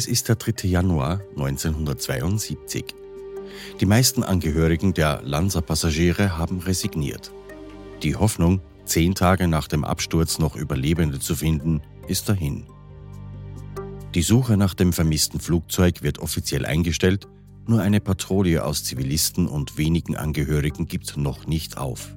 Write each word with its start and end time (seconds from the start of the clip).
Es 0.00 0.06
ist 0.06 0.28
der 0.28 0.36
3. 0.36 0.66
Januar 0.66 1.20
1972. 1.36 2.94
Die 3.82 3.84
meisten 3.84 4.22
Angehörigen 4.22 4.94
der 4.94 5.20
Lanza-Passagiere 5.22 6.38
haben 6.38 6.60
resigniert. 6.60 7.30
Die 8.02 8.16
Hoffnung, 8.16 8.62
zehn 8.86 9.14
Tage 9.14 9.46
nach 9.46 9.68
dem 9.68 9.84
Absturz 9.84 10.38
noch 10.38 10.56
Überlebende 10.56 11.20
zu 11.20 11.36
finden, 11.36 11.82
ist 12.08 12.30
dahin. 12.30 12.64
Die 14.14 14.22
Suche 14.22 14.56
nach 14.56 14.72
dem 14.72 14.94
vermissten 14.94 15.38
Flugzeug 15.38 16.02
wird 16.02 16.18
offiziell 16.18 16.64
eingestellt, 16.64 17.28
nur 17.66 17.82
eine 17.82 18.00
Patrouille 18.00 18.64
aus 18.64 18.84
Zivilisten 18.84 19.48
und 19.48 19.76
wenigen 19.76 20.16
Angehörigen 20.16 20.86
gibt 20.86 21.18
noch 21.18 21.46
nicht 21.46 21.76
auf. 21.76 22.16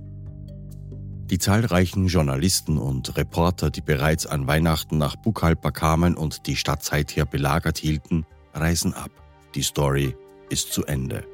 Die 1.30 1.40
zahlreichen 1.40 2.08
Journalisten 2.08 2.78
und 2.78 3.16
Reporter, 3.18 3.70
die 3.70 3.82
bereits 3.82 4.26
an 4.26 4.46
Weihnachten 4.46 4.98
nach 4.98 5.16
Bukalpa 5.16 5.72
kamen 5.72 6.16
und 6.16 6.48
die 6.48 6.58
Stadt 6.58 6.84
seither 6.84 7.26
belagert 7.26 7.78
hielten, 7.78 8.26
reisen 8.54 8.94
ab. 8.94 9.12
Die 9.56 9.64
Story 9.64 10.16
ist 10.50 10.74
zu 10.74 10.86
Ende. 10.86 11.26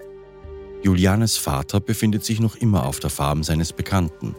Julianes 0.84 1.38
Vater 1.38 1.80
befindet 1.80 2.24
sich 2.24 2.40
noch 2.40 2.56
immer 2.56 2.86
auf 2.86 3.00
der 3.00 3.10
Farm 3.10 3.44
seines 3.44 3.74
Bekannten. 3.74 4.36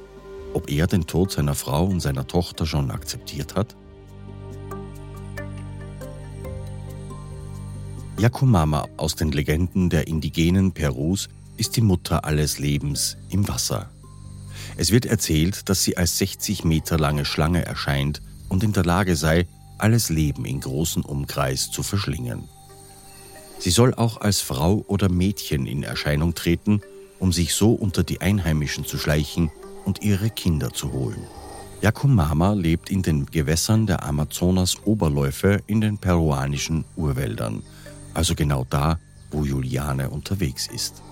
Ob 0.55 0.71
er 0.71 0.87
den 0.87 1.07
Tod 1.07 1.33
seiner 1.33 1.55
Frau 1.55 1.85
und 1.85 2.01
seiner 2.01 2.27
Tochter 2.27 2.65
schon 2.65 2.91
akzeptiert 2.91 3.57
hat? 3.57 3.77
Yakumama 8.19 8.87
aus 8.97 9.17
den 9.17 9.33
Legenden 9.33 9.91
der 9.91 10.07
indigenen 10.07 10.73
Perus 10.73 11.29
ist 11.57 11.77
die 11.77 11.81
Mutter 11.81 12.25
alles 12.25 12.59
Lebens 12.59 13.17
im 13.31 13.49
Wasser. 13.49 13.91
Es 14.77 14.91
wird 14.91 15.07
erzählt, 15.07 15.69
dass 15.69 15.83
sie 15.83 15.97
als 15.97 16.19
60 16.19 16.65
Meter 16.65 16.99
lange 16.99 17.25
Schlange 17.25 17.65
erscheint 17.65 18.23
und 18.49 18.63
in 18.63 18.73
der 18.73 18.85
Lage 18.85 19.17
sei, 19.17 19.47
alles 19.79 20.11
Leben 20.11 20.45
in 20.45 20.61
großem 20.61 21.05
Umkreis 21.05 21.71
zu 21.71 21.83
verschlingen. 21.83 22.49
Sie 23.59 23.71
soll 23.71 23.95
auch 23.95 24.21
als 24.21 24.41
Frau 24.41 24.85
oder 24.89 25.09
Mädchen 25.11 25.67
in 25.67 25.83
Erscheinung 25.83 26.35
treten, 26.35 26.81
um 27.19 27.33
sich 27.33 27.55
so 27.55 27.73
unter 27.73 28.03
die 28.03 28.21
Einheimischen 28.21 28.87
zu 28.87 28.99
schleichen 28.99 29.51
und 29.85 30.03
ihre 30.03 30.31
Kinder 30.31 30.73
zu 30.73 30.93
holen. 30.93 31.23
Yakumama 31.83 32.53
lebt 32.53 32.91
in 32.91 33.03
den 33.03 33.27
Gewässern 33.27 33.87
der 33.87 34.05
Amazonas-Oberläufe 34.05 35.63
in 35.67 35.81
den 35.81 35.99
peruanischen 35.99 36.85
Urwäldern, 36.97 37.63
also 38.13 38.35
genau 38.35 38.67
da, 38.69 38.99
wo 39.31 39.45
Juliane 39.45 40.11
unterwegs 40.11 40.67
ist. 40.67 41.03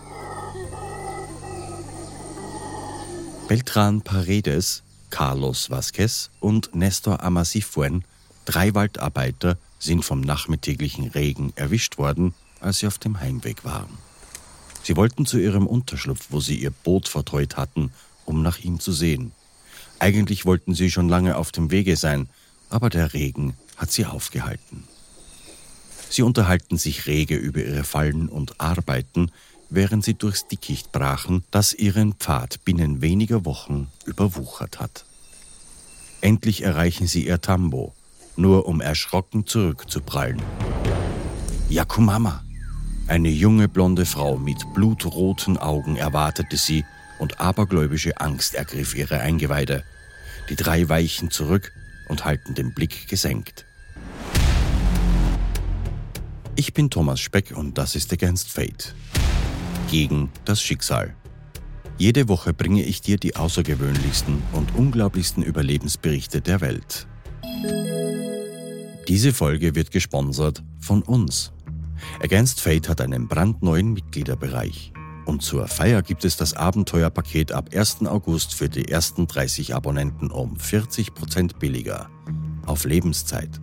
Beltran 3.48 4.02
Paredes, 4.02 4.82
Carlos 5.08 5.70
Vasquez 5.70 6.28
und 6.38 6.74
Nestor 6.74 7.22
Amasifuen, 7.22 8.04
drei 8.44 8.74
Waldarbeiter, 8.74 9.56
sind 9.78 10.04
vom 10.04 10.20
nachmittäglichen 10.20 11.08
Regen 11.08 11.54
erwischt 11.56 11.96
worden, 11.96 12.34
als 12.60 12.80
sie 12.80 12.86
auf 12.86 12.98
dem 12.98 13.20
Heimweg 13.20 13.64
waren. 13.64 13.96
Sie 14.82 14.96
wollten 14.96 15.24
zu 15.24 15.38
ihrem 15.38 15.66
Unterschlupf, 15.66 16.26
wo 16.28 16.41
sie 16.41 16.56
ihr 16.56 16.70
Boot 16.70 17.08
vertreut 17.08 17.56
hatten, 17.56 17.91
um 18.26 18.42
nach 18.42 18.58
ihm 18.58 18.80
zu 18.80 18.92
sehen. 18.92 19.32
Eigentlich 19.98 20.44
wollten 20.44 20.74
sie 20.74 20.91
schon 20.91 21.08
lange 21.08 21.34
auf 21.36 21.50
dem 21.50 21.70
Wege 21.70 21.96
sein, 21.96 22.28
aber 22.69 22.91
der 22.91 23.14
Regen 23.14 23.54
hat 23.78 23.91
sie 23.91 24.04
aufgehalten. 24.04 24.84
Sie 26.10 26.20
unterhalten 26.20 26.76
sich 26.76 27.06
rege 27.06 27.36
über 27.36 27.64
ihre 27.64 27.84
Fallen 27.84 28.28
und 28.28 28.60
Arbeiten, 28.60 29.30
während 29.70 30.05
sie 30.05 30.14
durchs 30.14 30.47
Dickicht 30.47 30.92
brachen, 30.92 31.44
das 31.50 31.74
ihren 31.74 32.14
Pfad 32.14 32.65
binnen 32.65 33.00
weniger 33.00 33.44
Wochen 33.44 33.88
überwuchert 34.06 34.81
hat. 34.81 35.04
Endlich 36.20 36.62
erreichen 36.62 37.06
sie 37.06 37.26
ihr 37.26 37.41
Tambo, 37.41 37.94
nur 38.37 38.66
um 38.66 38.81
erschrocken 38.81 39.47
zurückzuprallen. 39.47 40.42
Yakumama! 41.69 42.42
Eine 43.06 43.31
junge 43.31 43.69
blonde 43.69 44.04
Frau 44.04 44.37
mit 44.37 44.59
blutroten 44.75 45.56
Augen 45.56 45.97
erwartete 45.97 46.56
sie 46.56 46.84
und 47.19 47.41
abergläubische 47.41 48.21
Angst 48.21 48.54
ergriff 48.54 48.94
ihre 48.94 49.21
Eingeweide. 49.21 49.82
Die 50.50 50.56
drei 50.56 50.88
weichen 50.88 51.31
zurück 51.31 51.72
und 52.09 52.25
halten 52.25 52.54
den 52.54 52.75
Blick 52.75 53.09
gesenkt. 53.09 53.65
Ich 56.54 56.75
bin 56.75 56.91
Thomas 56.91 57.21
Speck 57.21 57.56
und 57.56 57.78
das 57.78 57.94
ist 57.94 58.12
Against 58.12 58.50
Fate 58.50 58.94
gegen 59.91 60.31
das 60.44 60.62
Schicksal. 60.62 61.15
Jede 61.97 62.28
Woche 62.28 62.54
bringe 62.54 62.84
ich 62.84 63.00
dir 63.00 63.16
die 63.16 63.34
außergewöhnlichsten 63.34 64.43
und 64.53 64.75
unglaublichsten 64.76 65.43
Überlebensberichte 65.43 66.41
der 66.41 66.60
Welt. 66.60 67.09
Diese 69.09 69.32
Folge 69.32 69.75
wird 69.75 69.91
gesponsert 69.91 70.62
von 70.78 71.03
uns. 71.03 71.53
Against 72.22 72.60
Fate 72.60 72.88
hat 72.88 73.00
einen 73.00 73.27
brandneuen 73.27 73.93
Mitgliederbereich. 73.93 74.93
Und 75.25 75.43
zur 75.43 75.66
Feier 75.66 76.03
gibt 76.03 76.25
es 76.25 76.37
das 76.37 76.54
Abenteuerpaket 76.54 77.53
ab 77.53 77.71
1. 77.75 78.06
August 78.06 78.54
für 78.54 78.69
die 78.69 78.88
ersten 78.88 79.27
30 79.27 79.75
Abonnenten 79.75 80.31
um 80.31 80.56
40% 80.56 81.59
billiger. 81.59 82.09
Auf 82.65 82.84
Lebenszeit. 82.84 83.60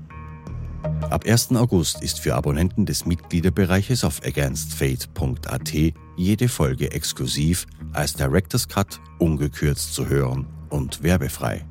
Ab 1.10 1.26
1. 1.26 1.54
August 1.54 2.04
ist 2.04 2.20
für 2.20 2.36
Abonnenten 2.36 2.86
des 2.86 3.06
Mitgliederbereiches 3.06 4.04
auf 4.04 4.22
againstfate.at 4.24 5.74
jede 6.16 6.48
Folge 6.48 6.92
exklusiv 6.92 7.68
als 7.94 8.14
Director's 8.14 8.68
Cut 8.68 9.00
ungekürzt 9.20 9.94
zu 9.94 10.08
hören 10.08 10.48
und 10.70 11.04
werbefrei. 11.04 11.66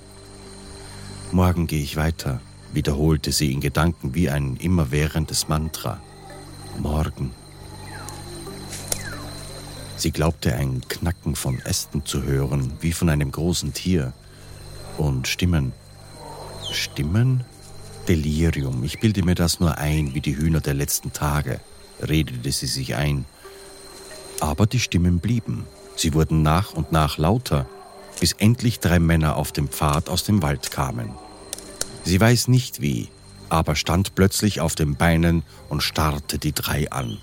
Morgen 1.32 1.68
gehe 1.68 1.82
ich 1.82 1.96
weiter, 1.96 2.42
wiederholte 2.74 3.32
sie 3.32 3.54
in 3.54 3.62
Gedanken 3.62 4.14
wie 4.14 4.30
ein 4.30 4.58
immerwährendes 4.58 5.48
Mantra. 5.48 6.02
Morgen. 6.78 7.32
Sie 9.96 10.12
glaubte 10.12 10.56
ein 10.56 10.82
Knacken 10.90 11.36
von 11.36 11.60
Ästen 11.60 12.06
zu 12.06 12.24
hören, 12.24 12.74
wie 12.82 12.92
von 12.92 13.08
einem 13.10 13.32
großen 13.32 13.74
Tier. 13.74 14.12
Und 14.98 15.30
Stimmen. 15.30 15.72
Stimmen? 16.72 17.46
Delirium, 18.12 18.84
ich 18.84 19.00
bilde 19.00 19.24
mir 19.24 19.36
das 19.36 19.62
nur 19.62 19.78
ein, 19.78 20.14
wie 20.14 20.20
die 20.20 20.36
Hühner 20.36 20.60
der 20.60 20.74
letzten 20.74 21.14
Tage, 21.14 21.62
redete 22.02 22.52
sie 22.52 22.66
sich 22.66 22.96
ein. 22.96 23.24
Aber 24.42 24.66
die 24.66 24.82
Stimmen 24.82 25.20
blieben. 25.20 25.66
Sie 25.96 26.14
wurden 26.14 26.42
nach 26.42 26.74
und 26.74 26.92
nach 26.92 27.18
lauter, 27.18 27.70
bis 28.20 28.34
endlich 28.34 28.82
drei 28.82 29.00
Männer 29.00 29.38
auf 29.38 29.54
dem 29.54 29.70
Pfad 29.70 30.10
aus 30.10 30.26
dem 30.26 30.42
Wald 30.42 30.72
kamen. 30.72 31.12
Sie 32.04 32.20
weiß 32.20 32.50
nicht 32.50 32.82
wie, 32.82 33.08
aber 33.48 33.78
stand 33.78 34.14
plötzlich 34.14 34.60
auf 34.60 34.76
den 34.76 34.98
Beinen 34.98 35.44
und 35.70 35.82
starrte 35.82 36.38
die 36.38 36.52
drei 36.52 36.92
an. 36.92 37.18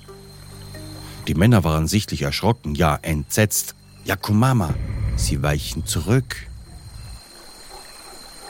Die 1.27 1.35
Männer 1.35 1.65
waren 1.65 1.87
sichtlich 1.87 2.23
erschrocken, 2.23 2.75
ja 2.75 2.99
entsetzt. 3.03 3.75
Yakumama, 4.07 4.73
sie 5.17 5.43
weichen 5.43 5.85
zurück. 5.85 6.47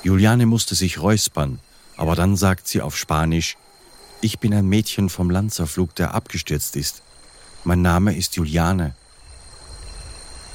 Juliane 0.04 0.46
musste 0.46 0.76
sich 0.76 1.00
räuspern, 1.00 1.58
aber 1.98 2.14
dann 2.14 2.36
sagt 2.36 2.68
sie 2.68 2.80
auf 2.80 2.96
Spanisch, 2.96 3.56
ich 4.20 4.38
bin 4.38 4.54
ein 4.54 4.66
Mädchen 4.66 5.08
vom 5.08 5.30
Lanzerflug, 5.30 5.94
der 5.96 6.14
abgestürzt 6.14 6.76
ist. 6.76 7.02
Mein 7.64 7.82
Name 7.82 8.16
ist 8.16 8.36
Juliane. 8.36 8.94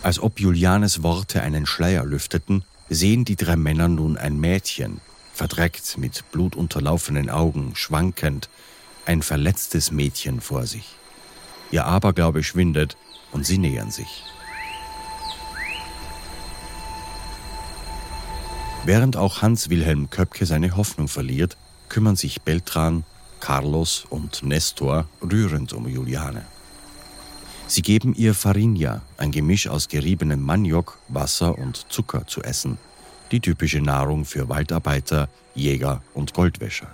Als 0.01 0.19
ob 0.19 0.39
Julianes 0.39 1.03
Worte 1.03 1.41
einen 1.41 1.65
Schleier 1.65 2.05
lüfteten, 2.05 2.63
sehen 2.89 3.25
die 3.25 3.35
drei 3.35 3.57
Männer 3.57 3.89
nun 3.89 4.17
ein 4.17 4.39
Mädchen, 4.39 5.01
verdreckt, 5.33 5.97
mit 5.97 6.23
blutunterlaufenen 6.31 7.29
Augen, 7.29 7.75
schwankend, 7.75 8.49
ein 9.05 9.21
verletztes 9.21 9.91
Mädchen 9.91 10.41
vor 10.41 10.65
sich. 10.65 10.95
Ihr 11.71 11.85
Aberglaube 11.85 12.43
schwindet 12.43 12.95
und 13.31 13.45
sie 13.45 13.57
nähern 13.57 13.91
sich. 13.91 14.23
Während 18.85 19.15
auch 19.15 19.41
Hans 19.41 19.69
Wilhelm 19.69 20.09
Köpke 20.09 20.45
seine 20.45 20.75
Hoffnung 20.75 21.07
verliert, 21.07 21.55
kümmern 21.87 22.17
sich 22.17 22.41
Beltran, 22.41 23.05
Carlos 23.39 24.05
und 24.09 24.43
Nestor 24.43 25.07
rührend 25.21 25.71
um 25.71 25.87
Juliane. 25.87 26.45
Sie 27.67 27.81
geben 27.81 28.13
ihr 28.13 28.33
Farinha, 28.33 29.01
ein 29.17 29.31
Gemisch 29.31 29.67
aus 29.67 29.87
geriebenem 29.87 30.41
Maniok, 30.41 30.99
Wasser 31.07 31.57
und 31.57 31.85
Zucker 31.89 32.27
zu 32.27 32.43
essen, 32.43 32.77
die 33.31 33.39
typische 33.39 33.79
Nahrung 33.79 34.25
für 34.25 34.49
Waldarbeiter, 34.49 35.29
Jäger 35.55 36.01
und 36.13 36.33
Goldwäscher. 36.33 36.89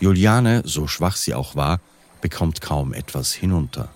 Juliane, 0.00 0.62
so 0.66 0.86
schwach 0.86 1.16
sie 1.16 1.34
auch 1.34 1.56
war, 1.56 1.80
bekommt 2.20 2.60
kaum 2.60 2.92
etwas 2.92 3.32
hinunter. 3.32 3.88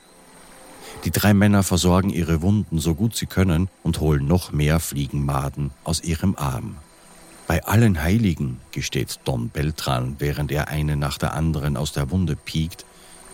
Die 1.05 1.11
drei 1.11 1.33
Männer 1.33 1.63
versorgen 1.63 2.11
ihre 2.11 2.43
Wunden 2.43 2.79
so 2.79 2.95
gut 2.95 3.17
sie 3.17 3.27
können 3.27 3.69
und 3.83 4.01
holen 4.01 4.27
noch 4.27 4.53
mehr 4.53 4.81
Fliegenmaden 4.81 5.71
aus 5.85 6.03
ihrem 6.03 6.35
Arm. 6.37 6.77
Bei 7.47 7.65
allen 7.65 8.03
Heiligen, 8.03 8.61
gesteht 8.73 9.21
Don 9.25 9.49
Beltran, 9.49 10.17
während 10.19 10.51
er 10.53 10.69
eine 10.69 10.97
nach 10.97 11.17
der 11.17 11.33
anderen 11.33 11.77
aus 11.77 11.93
der 11.93 12.11
Wunde 12.11 12.37
piekt, 12.37 12.85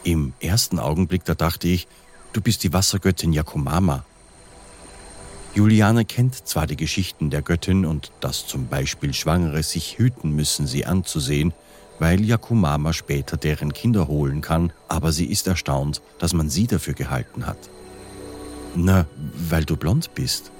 im 0.05 0.34
ersten 0.40 0.78
Augenblick, 0.78 1.25
da 1.25 1.34
dachte 1.34 1.66
ich, 1.66 1.88
du 2.32 2.40
bist 2.40 2.62
die 2.62 2.72
Wassergöttin 2.72 3.32
Yakumama. 3.32 4.05
Juliane 5.55 6.05
kennt 6.05 6.46
zwar 6.46 6.67
die 6.67 6.76
Geschichten 6.76 7.31
der 7.31 7.43
Göttin 7.43 7.87
und 7.87 8.12
dass 8.20 8.46
zum 8.46 8.67
Beispiel 8.67 9.14
Schwangere 9.14 9.62
sich 9.62 9.99
hüten 9.99 10.31
müssen, 10.37 10.67
sie 10.67 10.84
anzusehen, 10.84 11.55
weil 11.99 12.25
Yakumama 12.25 12.93
später 12.93 13.37
deren 13.37 13.73
Kinder 13.73 14.08
holen 14.08 14.41
kann, 14.41 14.73
aber 14.88 15.12
sie 15.12 15.26
ist 15.26 15.46
erstaunt, 15.46 16.02
dass 16.19 16.32
man 16.32 16.50
sie 16.50 16.67
dafür 16.67 16.94
gehalten 16.94 17.46
hat. 17.46 17.58
Na, 18.75 19.06
weil 19.49 19.64
du 19.64 19.76
blond 19.76 20.14
bist 20.14 20.50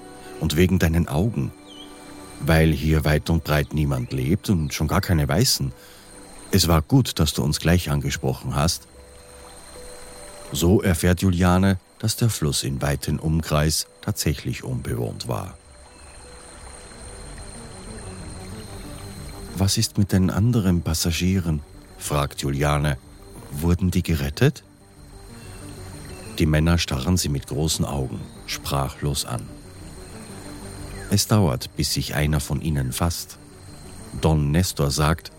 und 0.41 0.57
wegen 0.57 0.79
deinen 0.79 1.09
Augen, 1.09 1.53
weil 2.41 2.73
hier 2.73 3.05
weit 3.05 3.31
und 3.31 3.45
breit 3.45 3.75
niemand 3.75 4.13
lebt 4.13 4.51
und 4.51 4.73
schon 4.73 4.89
gar 4.89 5.01
keine 5.01 5.27
Weißen. 5.29 5.73
Es 6.51 6.69
war 6.69 6.83
gut, 6.83 7.19
dass 7.19 7.33
du 7.33 7.43
uns 7.43 7.59
gleich 7.59 7.91
angesprochen 7.91 8.55
hast. 8.55 8.87
So 10.53 10.83
erfährt 10.83 11.23
Juliane, 11.23 11.79
dass 11.99 12.17
der 12.17 12.31
Fluss 12.31 12.63
in 12.63 12.81
weiten 12.81 13.19
Umkreis 13.19 13.87
tatsächlich 14.03 14.63
unbewohnt 14.63 15.27
war. 15.27 15.57
Was 19.56 19.79
ist 19.79 19.99
mit 19.99 20.11
den 20.11 20.31
anderen 20.31 20.83
Passagieren? 20.83 21.61
fragt 21.97 22.43
Juliane. 22.43 22.99
Wurden 23.53 23.93
die 23.93 24.03
gerettet? 24.03 24.65
Die 26.41 26.47
Männer 26.47 26.77
starren 26.77 27.17
sie 27.17 27.29
mit 27.29 27.47
großen 27.47 27.85
Augen, 27.85 28.21
sprachlos 28.47 29.25
an. 29.25 29.49
Es 31.11 31.29
dauert, 31.29 31.71
bis 31.77 31.95
sich 31.95 32.17
einer 32.17 32.41
von 32.41 32.61
ihnen 32.61 32.93
fasst. 32.93 33.39
Don 34.21 34.51
Nestor 34.51 34.91
sagt, 34.91 35.31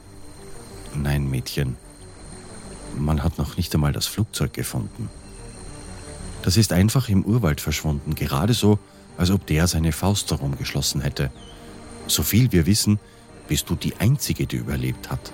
Nein, 0.93 1.29
Mädchen, 1.29 1.75
man 2.97 3.21
hat 3.21 3.37
noch 3.37 3.57
nicht 3.57 3.75
einmal 3.75 3.91
das 3.91 4.07
Flugzeug 4.07 4.53
gefunden. 4.53 5.09
Das 6.41 6.55
ist 6.55 6.71
einfach 6.71 7.09
im 7.09 7.25
Urwald 7.25 7.59
verschwunden, 7.59 8.15
gerade 8.15 8.53
so, 8.53 8.79
als 9.17 9.29
ob 9.29 9.45
der 9.45 9.67
seine 9.67 9.91
Faust 9.91 10.31
darum 10.31 10.57
geschlossen 10.57 11.01
hätte. 11.01 11.31
So 12.07 12.23
viel 12.23 12.53
wir 12.53 12.65
wissen, 12.65 12.97
bist 13.47 13.69
du 13.69 13.75
die 13.75 13.95
Einzige, 13.97 14.47
die 14.47 14.57
überlebt 14.57 15.09
hat. 15.09 15.31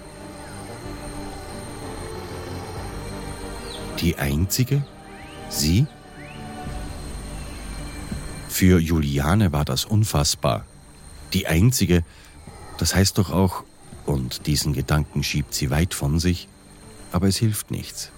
Die 4.00 4.18
Einzige? 4.18 4.84
Sie? 5.50 5.86
Für 8.50 8.80
Juliane 8.80 9.52
war 9.52 9.66
das 9.66 9.86
unfassbar. 9.86 10.66
Die 11.34 11.48
Einzige, 11.48 12.04
das 12.78 12.96
heißt 12.96 13.18
doch 13.18 13.32
auch, 13.32 13.64
und 14.06 14.48
diesen 14.48 14.74
Gedanken 14.74 15.24
schiebt 15.24 15.54
sie 15.54 15.70
weit 15.70 15.94
von 15.94 16.20
sich, 16.20 16.48
aber 17.12 17.28
es 17.28 17.38
hilft 17.38 17.72
nichts. 17.72 18.12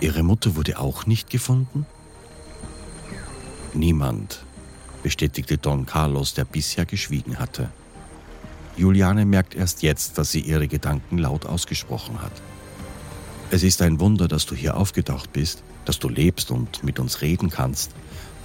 Ihre 0.00 0.22
Mutter 0.22 0.56
wurde 0.56 0.78
auch 0.78 1.06
nicht 1.06 1.30
gefunden? 1.30 1.86
Niemand, 3.74 4.44
bestätigte 5.02 5.58
Don 5.58 5.86
Carlos, 5.86 6.34
der 6.34 6.44
bisher 6.44 6.84
geschwiegen 6.84 7.38
hatte. 7.38 7.70
Juliane 8.78 9.26
merkt 9.26 9.54
erst 9.54 9.82
jetzt, 9.82 10.18
dass 10.18 10.30
sie 10.30 10.40
ihre 10.40 10.68
Gedanken 10.68 11.18
laut 11.18 11.46
ausgesprochen 11.46 12.22
hat. 12.22 12.32
Es 13.50 13.62
ist 13.62 13.82
ein 13.82 13.98
Wunder, 13.98 14.28
dass 14.28 14.46
du 14.46 14.54
hier 14.54 14.76
aufgetaucht 14.76 15.32
bist, 15.32 15.62
dass 15.84 15.98
du 15.98 16.08
lebst 16.08 16.50
und 16.50 16.84
mit 16.84 17.00
uns 17.00 17.20
reden 17.20 17.50
kannst. 17.50 17.90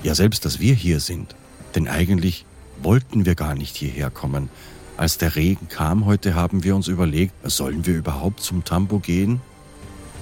Ja, 0.01 0.15
selbst, 0.15 0.45
dass 0.45 0.59
wir 0.59 0.74
hier 0.74 1.00
sind. 1.00 1.35
Denn 1.75 1.88
eigentlich 1.88 2.45
wollten 2.81 3.25
wir 3.25 3.35
gar 3.35 3.53
nicht 3.53 3.75
hierher 3.75 4.09
kommen. 4.09 4.50
Als 4.97 5.18
der 5.18 5.35
Regen 5.35 5.68
kam 5.69 6.06
heute, 6.06 6.36
haben 6.36 6.63
wir 6.63 6.75
uns 6.75 6.88
überlegt, 6.88 7.33
sollen 7.44 7.86
wir 7.86 7.95
überhaupt 7.95 8.41
zum 8.41 8.63
Tambo 8.63 9.00
gehen? 9.00 9.41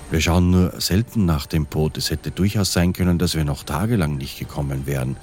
Wir 0.09 0.19
schauen 0.19 0.49
nur 0.51 0.81
selten 0.81 1.25
nach 1.25 1.45
dem 1.45 1.65
Boot. 1.65 1.97
Es 1.97 2.09
hätte 2.09 2.31
durchaus 2.31 2.73
sein 2.73 2.91
können, 2.91 3.17
dass 3.17 3.35
wir 3.35 3.45
noch 3.45 3.63
tagelang 3.63 4.17
nicht 4.17 4.39
gekommen 4.39 4.85
wären. 4.85 5.15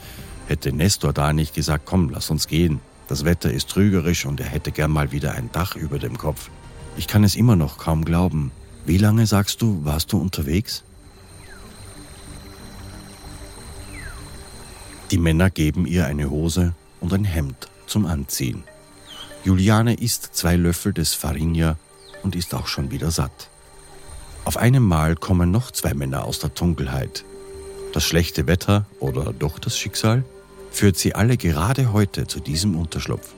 Hätte 0.47 0.73
Nestor 0.73 1.13
da 1.13 1.33
nicht 1.35 1.55
gesagt, 1.55 1.85
komm, 1.85 2.09
lass 2.09 2.31
uns 2.31 2.49
gehen. 2.49 2.81
Das 3.09 3.25
Wetter 3.25 3.51
ist 3.51 3.71
trügerisch 3.71 4.27
und 4.27 4.39
er 4.39 4.47
hätte 4.47 4.71
gern 4.71 4.91
mal 4.91 5.13
wieder 5.13 5.33
ein 5.33 5.51
Dach 5.51 5.75
über 5.75 5.99
dem 5.99 6.19
Kopf. 6.19 6.51
Ich 6.97 7.07
kann 7.07 7.25
es 7.25 7.37
immer 7.37 7.57
noch 7.57 7.79
kaum 7.79 8.05
glauben. 8.05 8.53
Wie 8.85 8.99
lange, 8.99 9.27
sagst 9.27 9.63
du, 9.63 9.85
warst 9.85 10.13
du 10.13 10.19
unterwegs? 10.19 10.85
Die 15.11 15.19
Männer 15.19 15.49
geben 15.49 15.87
ihr 15.87 16.07
eine 16.07 16.29
Hose 16.29 16.75
und 17.01 17.15
ein 17.15 17.25
Hemd 17.25 17.69
zum 17.87 18.05
Anziehen. 18.05 18.65
Juliane 19.43 19.95
isst 19.95 20.35
zwei 20.35 20.57
Löffel 20.57 20.93
des 20.93 21.15
Farinha 21.15 21.79
und 22.23 22.37
ist 22.37 22.55
auch 22.55 22.67
schon 22.67 22.91
wieder 22.91 23.11
satt. 23.11 23.49
Auf 24.45 24.59
einem 24.59 24.83
Mal 24.87 25.17
kommen 25.17 25.51
noch 25.51 25.71
zwei 25.71 25.95
Männer 25.95 26.25
aus 26.25 26.41
der 26.41 26.51
Dunkelheit. 26.51 27.25
Das 27.95 28.05
schlechte 28.05 28.47
Wetter 28.47 28.85
oder 29.01 29.33
doch 29.33 29.59
das 29.59 29.79
Schicksal 29.79 30.25
führt 30.71 30.97
sie 30.97 31.15
alle 31.15 31.37
gerade 31.37 31.93
heute 31.93 32.27
zu 32.27 32.41
diesem 32.41 32.77
Unterschlupf. 32.77 33.35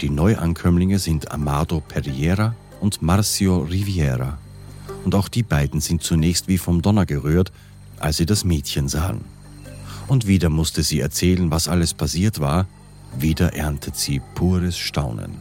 Die 0.00 0.10
Neuankömmlinge 0.10 0.98
sind 0.98 1.30
Amado 1.32 1.80
Pereira 1.80 2.54
und 2.80 3.02
Marcio 3.02 3.60
Riviera. 3.60 4.38
Und 5.04 5.14
auch 5.14 5.28
die 5.28 5.42
beiden 5.42 5.80
sind 5.80 6.02
zunächst 6.02 6.48
wie 6.48 6.58
vom 6.58 6.82
Donner 6.82 7.06
gerührt, 7.06 7.52
als 7.98 8.18
sie 8.18 8.26
das 8.26 8.44
Mädchen 8.44 8.88
sahen. 8.88 9.24
Und 10.06 10.26
wieder 10.26 10.50
musste 10.50 10.82
sie 10.82 11.00
erzählen, 11.00 11.50
was 11.50 11.68
alles 11.68 11.94
passiert 11.94 12.40
war, 12.40 12.66
wieder 13.18 13.54
erntet 13.54 13.96
sie 13.96 14.20
pures 14.34 14.76
Staunen. 14.76 15.36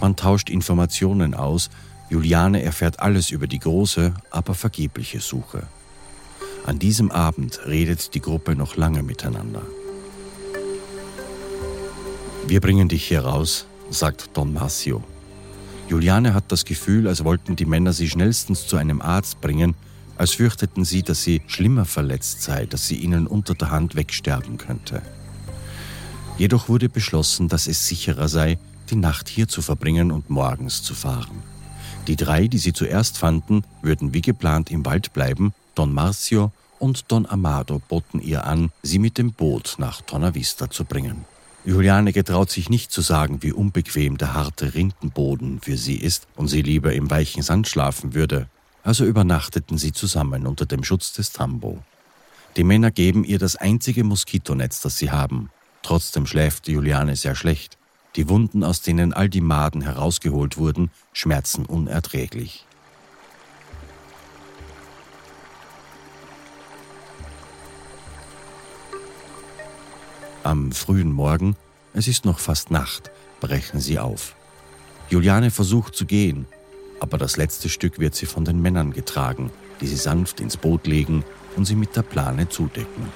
Man 0.00 0.16
tauscht 0.16 0.50
Informationen 0.50 1.34
aus, 1.34 1.70
Juliane 2.10 2.62
erfährt 2.62 3.00
alles 3.00 3.30
über 3.30 3.46
die 3.46 3.58
große, 3.58 4.14
aber 4.30 4.54
vergebliche 4.54 5.20
Suche. 5.20 5.66
An 6.66 6.78
diesem 6.78 7.10
Abend 7.10 7.60
redet 7.66 8.14
die 8.14 8.22
Gruppe 8.22 8.56
noch 8.56 8.76
lange 8.76 9.02
miteinander. 9.02 9.60
Wir 12.46 12.60
bringen 12.60 12.88
dich 12.88 13.04
hier 13.04 13.20
raus, 13.20 13.66
sagt 13.90 14.30
Don 14.32 14.54
Marcio. 14.54 15.04
Juliane 15.88 16.32
hat 16.32 16.44
das 16.48 16.64
Gefühl, 16.64 17.06
als 17.06 17.22
wollten 17.22 17.54
die 17.54 17.66
Männer 17.66 17.92
sie 17.92 18.08
schnellstens 18.08 18.66
zu 18.66 18.78
einem 18.78 19.02
Arzt 19.02 19.42
bringen, 19.42 19.74
als 20.16 20.32
fürchteten 20.32 20.86
sie, 20.86 21.02
dass 21.02 21.22
sie 21.22 21.42
schlimmer 21.48 21.84
verletzt 21.84 22.40
sei, 22.42 22.64
dass 22.64 22.88
sie 22.88 22.96
ihnen 22.96 23.26
unter 23.26 23.52
der 23.54 23.70
Hand 23.70 23.94
wegsterben 23.94 24.56
könnte. 24.56 25.02
Jedoch 26.38 26.70
wurde 26.70 26.88
beschlossen, 26.88 27.48
dass 27.48 27.66
es 27.66 27.86
sicherer 27.86 28.28
sei, 28.28 28.58
die 28.88 28.96
Nacht 28.96 29.28
hier 29.28 29.48
zu 29.48 29.60
verbringen 29.60 30.10
und 30.10 30.30
morgens 30.30 30.82
zu 30.82 30.94
fahren. 30.94 31.42
Die 32.06 32.16
drei, 32.16 32.48
die 32.48 32.58
sie 32.58 32.72
zuerst 32.72 33.18
fanden, 33.18 33.64
würden 33.82 34.14
wie 34.14 34.22
geplant 34.22 34.70
im 34.70 34.86
Wald 34.86 35.12
bleiben 35.12 35.52
Don 35.74 35.92
Marcio 35.92 36.52
und 36.78 37.10
Don 37.10 37.26
Amado 37.26 37.80
boten 37.88 38.20
ihr 38.20 38.46
an, 38.46 38.70
sie 38.82 38.98
mit 38.98 39.18
dem 39.18 39.32
Boot 39.32 39.76
nach 39.78 40.00
Tonavista 40.02 40.70
zu 40.70 40.84
bringen. 40.84 41.24
Juliane 41.64 42.12
getraut 42.12 42.50
sich 42.50 42.68
nicht 42.68 42.92
zu 42.92 43.00
sagen, 43.00 43.42
wie 43.42 43.52
unbequem 43.52 44.18
der 44.18 44.34
harte 44.34 44.74
Rindenboden 44.74 45.60
für 45.60 45.78
sie 45.78 45.96
ist 45.96 46.28
und 46.36 46.48
sie 46.48 46.60
lieber 46.60 46.92
im 46.92 47.10
weichen 47.10 47.42
Sand 47.42 47.68
schlafen 47.68 48.12
würde. 48.14 48.48
Also 48.82 49.06
übernachteten 49.06 49.78
sie 49.78 49.92
zusammen 49.92 50.46
unter 50.46 50.66
dem 50.66 50.84
Schutz 50.84 51.14
des 51.14 51.32
Tambo. 51.32 51.82
Die 52.56 52.64
Männer 52.64 52.90
geben 52.90 53.24
ihr 53.24 53.38
das 53.38 53.56
einzige 53.56 54.04
Moskitonetz, 54.04 54.82
das 54.82 54.98
sie 54.98 55.10
haben. 55.10 55.50
Trotzdem 55.82 56.26
schläft 56.26 56.68
Juliane 56.68 57.16
sehr 57.16 57.34
schlecht. 57.34 57.78
Die 58.16 58.28
Wunden, 58.28 58.62
aus 58.62 58.82
denen 58.82 59.12
all 59.12 59.28
die 59.28 59.40
Maden 59.40 59.80
herausgeholt 59.80 60.58
wurden, 60.58 60.90
schmerzen 61.12 61.64
unerträglich. 61.64 62.64
Am 70.44 70.72
frühen 70.72 71.10
Morgen, 71.10 71.56
es 71.94 72.06
ist 72.06 72.26
noch 72.26 72.38
fast 72.38 72.70
Nacht, 72.70 73.10
brechen 73.40 73.80
sie 73.80 73.98
auf. 73.98 74.36
Juliane 75.08 75.50
versucht 75.50 75.96
zu 75.96 76.04
gehen, 76.04 76.44
aber 77.00 77.16
das 77.16 77.38
letzte 77.38 77.70
Stück 77.70 77.98
wird 77.98 78.14
sie 78.14 78.26
von 78.26 78.44
den 78.44 78.60
Männern 78.60 78.92
getragen, 78.92 79.50
die 79.80 79.86
sie 79.86 79.96
sanft 79.96 80.40
ins 80.40 80.58
Boot 80.58 80.86
legen 80.86 81.24
und 81.56 81.64
sie 81.64 81.74
mit 81.74 81.96
der 81.96 82.02
Plane 82.02 82.46
zudecken. 82.50 83.08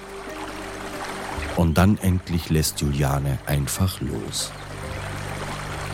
Und 1.56 1.76
dann 1.76 1.98
endlich 1.98 2.48
lässt 2.48 2.80
Juliane 2.80 3.38
einfach 3.44 4.00
los. 4.00 4.50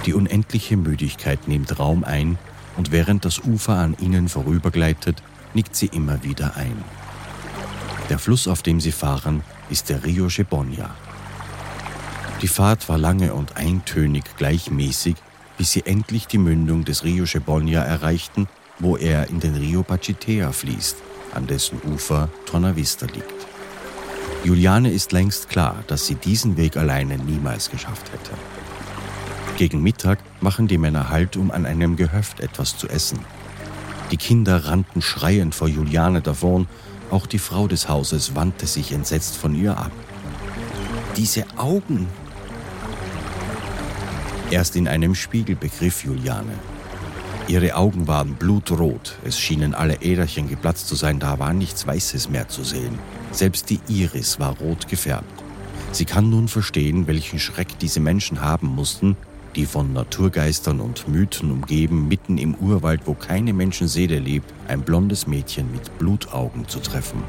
Die 0.07 0.15
unendliche 0.15 0.77
Müdigkeit 0.77 1.49
nimmt 1.49 1.81
Raum 1.81 2.05
ein 2.05 2.39
und 2.77 2.93
während 2.93 3.25
das 3.25 3.41
Ufer 3.41 3.75
an 3.75 3.97
ihnen 4.01 4.29
vorübergleitet, 4.29 5.21
nickt 5.53 5.75
sie 5.75 5.87
immer 5.87 6.23
wieder 6.23 6.55
ein. 6.55 6.85
Der 8.09 8.21
Fluss, 8.21 8.47
auf 8.47 8.63
dem 8.63 8.81
sie 8.81 8.93
fahren, 8.93 9.43
ist 9.69 9.89
der 9.89 10.05
Rio 10.05 10.29
Chebonia. 10.29 10.95
Die 12.45 12.49
Fahrt 12.49 12.91
war 12.91 12.99
lange 12.99 13.33
und 13.33 13.57
eintönig 13.57 14.37
gleichmäßig, 14.37 15.15
bis 15.57 15.73
sie 15.73 15.87
endlich 15.87 16.27
die 16.27 16.37
Mündung 16.37 16.85
des 16.85 17.03
Rio 17.03 17.25
Chebonia 17.25 17.83
erreichten, 17.83 18.49
wo 18.79 18.99
er 18.99 19.31
in 19.31 19.41
den 19.41 19.55
Rio 19.55 19.83
Pachitea 19.83 20.53
fließt, 20.53 20.99
an 21.33 21.47
dessen 21.47 21.81
Ufer 21.91 22.29
Tonavista 22.45 23.07
liegt. 23.07 23.47
Juliane 24.45 24.91
ist 24.91 25.13
längst 25.13 25.49
klar, 25.49 25.85
dass 25.87 26.07
sie 26.07 26.17
diesen 26.17 26.59
Weg 26.59 26.77
alleine 26.77 27.17
niemals 27.17 27.71
geschafft 27.71 28.13
hätte. 28.13 28.33
Gegen 29.57 29.83
Mittag 29.83 30.19
machen 30.43 30.69
die 30.69 30.77
Männer 30.77 31.09
Halt, 31.09 31.39
um 31.39 31.51
an 31.51 31.65
einem 31.65 31.97
Gehöft 31.97 32.41
etwas 32.41 32.77
zu 32.77 32.91
essen. 32.91 33.21
Die 34.11 34.19
Kinder 34.19 34.67
rannten 34.67 35.01
schreiend 35.01 35.55
vor 35.55 35.69
Juliane 35.69 36.21
davon, 36.21 36.69
auch 37.11 37.25
die 37.25 37.39
Frau 37.39 37.69
des 37.69 37.89
Hauses 37.89 38.35
wandte 38.35 38.67
sich 38.67 38.93
entsetzt 38.93 39.35
von 39.35 39.55
ihr 39.55 39.79
ab. 39.79 39.93
Diese 41.17 41.47
Augen! 41.57 42.07
Erst 44.55 44.77
in 44.77 44.87
einem 44.87 45.17
Spiegel 45.17 45.57
begriff 45.57 46.05
Juliane. 46.05 46.53
Ihre 47.49 47.75
Augen 47.75 48.07
waren 48.07 48.35
blutrot, 48.35 49.19
es 49.25 49.37
schienen 49.37 49.75
alle 49.75 50.01
Äderchen 50.01 50.49
geplatzt 50.49 50.87
zu 50.87 50.95
sein, 50.95 51.19
da 51.19 51.41
war 51.41 51.53
nichts 51.53 51.89
Weißes 51.89 52.29
mehr 52.29 52.47
zu 52.47 52.63
sehen. 52.63 53.01
Selbst 53.33 53.69
die 53.69 53.81
Iris 53.89 54.39
war 54.39 54.57
rot 54.59 54.87
gefärbt. 54.87 55.43
Sie 55.91 56.05
kann 56.05 56.31
nun 56.31 56.47
verstehen, 56.47 57.09
welchen 57.09 57.41
Schreck 57.41 57.81
diese 57.81 57.99
Menschen 57.99 58.43
haben 58.43 58.69
mussten, 58.69 59.17
die 59.57 59.67
von 59.67 59.93
Naturgeistern 59.93 60.79
und 60.79 61.09
Mythen 61.09 61.51
umgeben, 61.51 62.07
mitten 62.07 62.39
im 62.39 62.55
Urwald, 62.55 63.01
wo 63.07 63.15
keine 63.15 63.55
Menschenseele 63.55 64.21
lebt, 64.21 64.55
ein 64.69 64.83
blondes 64.83 65.27
Mädchen 65.27 65.73
mit 65.73 65.99
Blutaugen 65.99 66.69
zu 66.69 66.79
treffen. 66.79 67.25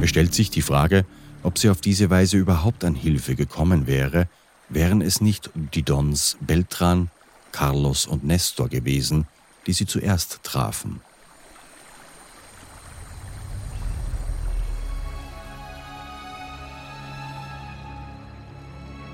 Es 0.00 0.08
stellt 0.08 0.32
sich 0.32 0.48
die 0.48 0.62
Frage, 0.62 1.04
ob 1.46 1.58
sie 1.58 1.70
auf 1.70 1.80
diese 1.80 2.10
Weise 2.10 2.36
überhaupt 2.38 2.82
an 2.82 2.96
Hilfe 2.96 3.36
gekommen 3.36 3.86
wäre, 3.86 4.28
wären 4.68 5.00
es 5.00 5.20
nicht 5.20 5.50
die 5.54 5.84
Dons 5.84 6.36
Beltran, 6.40 7.08
Carlos 7.52 8.04
und 8.04 8.24
Nestor 8.24 8.68
gewesen, 8.68 9.28
die 9.68 9.72
sie 9.72 9.86
zuerst 9.86 10.40
trafen. 10.42 11.00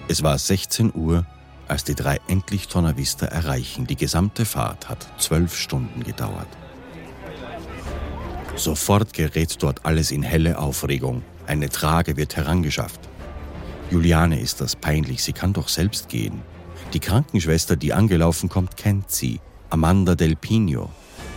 Es 0.08 0.22
war 0.22 0.38
16 0.38 0.92
Uhr, 0.94 1.26
als 1.68 1.84
die 1.84 1.94
drei 1.94 2.18
endlich 2.28 2.66
Tonavista 2.68 3.26
erreichen. 3.26 3.86
Die 3.86 3.96
gesamte 3.96 4.46
Fahrt 4.46 4.88
hat 4.88 5.06
zwölf 5.18 5.54
Stunden 5.54 6.02
gedauert. 6.02 6.48
Sofort 8.56 9.12
gerät 9.12 9.62
dort 9.62 9.84
alles 9.84 10.10
in 10.10 10.22
helle 10.22 10.58
Aufregung. 10.58 11.22
Eine 11.52 11.68
Trage 11.68 12.16
wird 12.16 12.34
herangeschafft. 12.34 12.98
Juliane 13.90 14.40
ist 14.40 14.62
das 14.62 14.74
peinlich, 14.74 15.22
sie 15.22 15.34
kann 15.34 15.52
doch 15.52 15.68
selbst 15.68 16.08
gehen. 16.08 16.40
Die 16.94 16.98
Krankenschwester, 16.98 17.76
die 17.76 17.92
angelaufen 17.92 18.48
kommt, 18.48 18.78
kennt 18.78 19.10
sie, 19.10 19.38
Amanda 19.68 20.14
Del 20.14 20.34
Pino. 20.34 20.88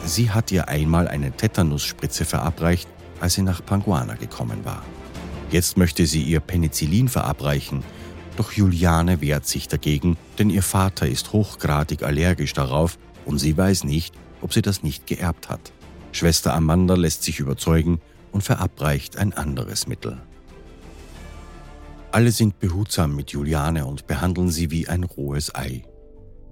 Sie 0.06 0.32
hat 0.32 0.54
ihr 0.54 0.70
einmal 0.70 1.10
eine 1.10 1.34
Tetanusspritze 1.34 2.24
verabreicht, 2.24 2.88
als 3.20 3.34
sie 3.34 3.42
nach 3.42 3.66
Panguana 3.66 4.14
gekommen 4.14 4.64
war. 4.64 4.84
Jetzt 5.52 5.76
möchte 5.76 6.06
sie 6.06 6.22
ihr 6.22 6.40
Penicillin 6.40 7.10
verabreichen, 7.10 7.84
doch 8.38 8.54
Juliane 8.54 9.20
wehrt 9.20 9.46
sich 9.46 9.68
dagegen, 9.68 10.16
denn 10.40 10.50
ihr 10.50 10.64
Vater 10.64 11.10
ist 11.10 11.34
hochgradig 11.34 12.04
allergisch 12.04 12.54
darauf 12.54 12.98
und 13.26 13.40
sie 13.40 13.58
weiß 13.58 13.84
nicht, 13.84 14.16
ob 14.40 14.54
sie 14.54 14.62
das 14.62 14.82
nicht 14.82 15.08
geerbt 15.08 15.50
hat. 15.50 15.74
Schwester 16.14 16.54
Amanda 16.54 16.96
lässt 16.96 17.24
sich 17.24 17.42
überzeugen 17.42 18.00
und 18.36 18.42
verabreicht 18.42 19.16
ein 19.16 19.32
anderes 19.32 19.88
Mittel. 19.88 20.18
Alle 22.12 22.32
sind 22.32 22.60
behutsam 22.60 23.16
mit 23.16 23.32
Juliane 23.32 23.86
und 23.86 24.08
behandeln 24.08 24.50
sie 24.50 24.72
wie 24.72 24.90
ein 24.90 25.06
rohes 25.06 25.56
Ei. 25.56 25.84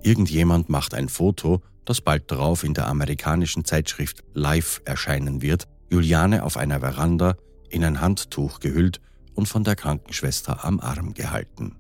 Irgendjemand 0.02 0.70
macht 0.70 0.94
ein 0.94 1.10
Foto, 1.10 1.62
das 1.84 2.00
bald 2.00 2.32
darauf 2.32 2.64
in 2.64 2.74
der 2.74 2.88
amerikanischen 2.88 3.66
Zeitschrift 3.66 4.24
Life 4.34 4.80
erscheinen 4.86 5.42
wird, 5.42 5.68
Juliane 5.90 6.44
auf 6.44 6.56
einer 6.56 6.80
Veranda 6.80 7.36
in 7.70 7.84
ein 7.84 8.00
Handtuch 8.00 8.62
gehüllt 8.62 9.02
und 9.34 9.50
von 9.50 9.66
der 9.66 9.76
Krankenschwester 9.76 10.64
am 10.64 10.80
Arm 10.80 11.14
gehalten. 11.14 11.76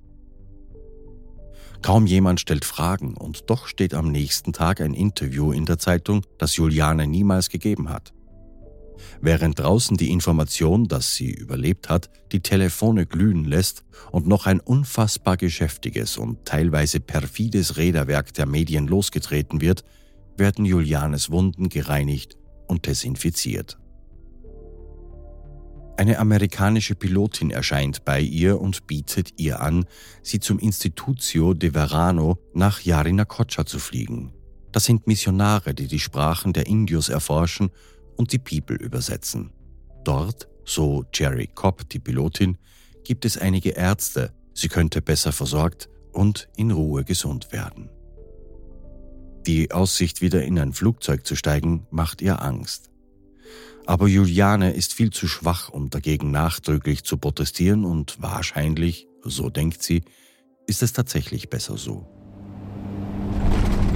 Kaum 1.81 2.07
jemand 2.07 2.41
stellt 2.41 2.65
Fragen 2.65 3.15
und 3.15 3.49
doch 3.49 3.67
steht 3.67 3.93
am 3.93 4.11
nächsten 4.11 4.51
Tag 4.51 4.81
ein 4.81 4.95
Interview 4.95 5.53
in 5.53 5.63
der 5.63 5.79
Zeitung, 5.79 6.25
das 6.37 6.57
Juliane 6.57 7.07
niemals 7.07 7.47
gegeben 7.47 7.87
hat. 7.87 8.13
Während 9.21 9.59
draußen 9.59 9.97
die 9.97 10.11
Information, 10.11 10.87
dass 10.87 11.15
sie 11.15 11.31
überlebt 11.31 11.89
hat, 11.89 12.09
die 12.31 12.41
Telefone 12.41 13.05
glühen 13.05 13.45
lässt 13.45 13.83
und 14.11 14.27
noch 14.27 14.45
ein 14.45 14.59
unfassbar 14.59 15.37
geschäftiges 15.37 16.17
und 16.17 16.45
teilweise 16.45 16.99
perfides 16.99 17.77
Räderwerk 17.77 18.33
der 18.33 18.45
Medien 18.45 18.87
losgetreten 18.87 19.61
wird, 19.61 19.83
werden 20.37 20.65
Julianes 20.65 21.31
Wunden 21.31 21.69
gereinigt 21.69 22.37
und 22.67 22.87
desinfiziert. 22.87 23.77
Eine 25.95 26.17
amerikanische 26.17 26.95
Pilotin 26.95 27.51
erscheint 27.51 28.03
bei 28.03 28.19
ihr 28.19 28.59
und 28.59 28.87
bietet 28.87 29.33
ihr 29.37 29.61
an, 29.61 29.85
sie 30.23 30.39
zum 30.39 30.57
Institutio 30.57 31.53
de 31.53 31.73
Verano 31.73 32.39
nach 32.55 32.81
Yarinacocha 32.81 33.65
zu 33.65 33.77
fliegen. 33.77 34.33
Das 34.71 34.85
sind 34.85 35.05
Missionare, 35.05 35.75
die 35.75 35.85
die 35.85 35.99
Sprachen 35.99 36.51
der 36.51 36.65
Indios 36.65 37.09
erforschen 37.09 37.69
und 38.15 38.31
die 38.31 38.39
People 38.39 38.75
übersetzen. 38.75 39.51
Dort, 40.03 40.47
so 40.65 41.05
Jerry 41.13 41.47
Cobb, 41.47 41.89
die 41.89 41.99
Pilotin, 41.99 42.57
gibt 43.03 43.25
es 43.25 43.37
einige 43.37 43.71
Ärzte, 43.71 44.33
sie 44.53 44.67
könnte 44.69 45.01
besser 45.01 45.31
versorgt 45.31 45.89
und 46.11 46.49
in 46.55 46.71
Ruhe 46.71 47.03
gesund 47.03 47.51
werden. 47.51 47.89
Die 49.45 49.71
Aussicht, 49.71 50.21
wieder 50.21 50.43
in 50.43 50.57
ein 50.57 50.73
Flugzeug 50.73 51.25
zu 51.25 51.35
steigen, 51.35 51.85
macht 51.91 52.21
ihr 52.21 52.41
Angst. 52.41 52.89
Aber 53.85 54.07
Juliane 54.07 54.73
ist 54.73 54.93
viel 54.93 55.09
zu 55.09 55.27
schwach, 55.27 55.69
um 55.69 55.89
dagegen 55.89 56.31
nachdrücklich 56.31 57.03
zu 57.03 57.17
protestieren 57.17 57.83
und 57.83 58.21
wahrscheinlich, 58.21 59.07
so 59.21 59.49
denkt 59.49 59.83
sie, 59.83 60.03
ist 60.67 60.81
es 60.81 60.93
tatsächlich 60.93 61.49
besser 61.49 61.77
so. 61.77 62.07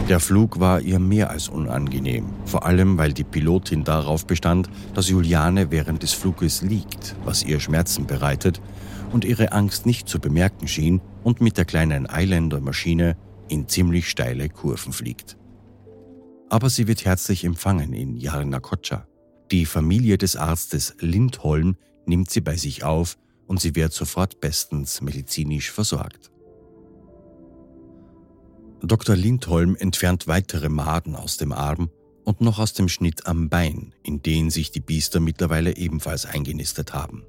Der 0.10 0.22
Flug 0.22 0.62
war 0.62 0.80
ihr 0.80 1.00
mehr 1.00 1.30
als 1.30 1.50
unangenehm, 1.50 2.28
vor 2.46 2.66
allem 2.66 2.98
weil 2.98 3.12
die 3.12 3.26
Pilotin 3.26 3.84
darauf 3.84 4.26
bestand, 4.26 4.70
dass 4.94 5.10
Juliane 5.10 5.70
während 5.70 6.02
des 6.02 6.14
Fluges 6.14 6.62
liegt, 6.62 7.14
was 7.26 7.44
ihr 7.44 7.60
Schmerzen 7.60 8.08
bereitet 8.08 8.62
und 9.12 9.26
ihre 9.26 9.52
Angst 9.52 9.86
nicht 9.86 10.08
zu 10.08 10.20
bemerken 10.20 10.70
schien 10.70 11.02
und 11.24 11.42
mit 11.42 11.58
der 11.58 11.66
kleinen 11.66 12.10
Eiländer-Maschine 12.10 13.18
in 13.50 13.68
ziemlich 13.68 14.10
steile 14.10 14.48
Kurven 14.48 14.94
fliegt. 14.94 15.36
Aber 16.50 16.70
sie 16.70 16.88
wird 16.88 17.04
herzlich 17.04 17.44
empfangen 17.44 17.92
in 17.92 18.16
Yarnacocha. 18.16 19.06
Die 19.52 19.66
Familie 19.66 20.18
des 20.18 20.38
Arztes 20.38 20.96
Lindholm 21.02 21.76
nimmt 22.06 22.30
sie 22.30 22.42
bei 22.42 22.56
sich 22.56 22.86
auf 22.86 23.18
und 23.46 23.60
sie 23.60 23.76
wird 23.76 23.92
sofort 23.92 24.40
bestens 24.40 25.02
medizinisch 25.02 25.70
versorgt. 25.70 26.32
Dr. 28.82 29.16
Lindholm 29.16 29.76
entfernt 29.76 30.28
weitere 30.28 30.70
Maden 30.70 31.16
aus 31.16 31.38
dem 31.38 31.52
Arm 31.52 31.90
und 32.24 32.42
noch 32.42 32.60
aus 32.60 32.74
dem 32.74 32.90
Schnitt 32.90 33.26
am 33.26 33.50
Bein, 33.50 33.94
in 34.04 34.22
den 34.22 34.50
sich 34.50 34.72
die 34.72 34.82
Biester 34.82 35.20
mittlerweile 35.20 35.78
ebenfalls 35.78 36.26
eingenistet 36.26 36.94
haben. 36.94 37.24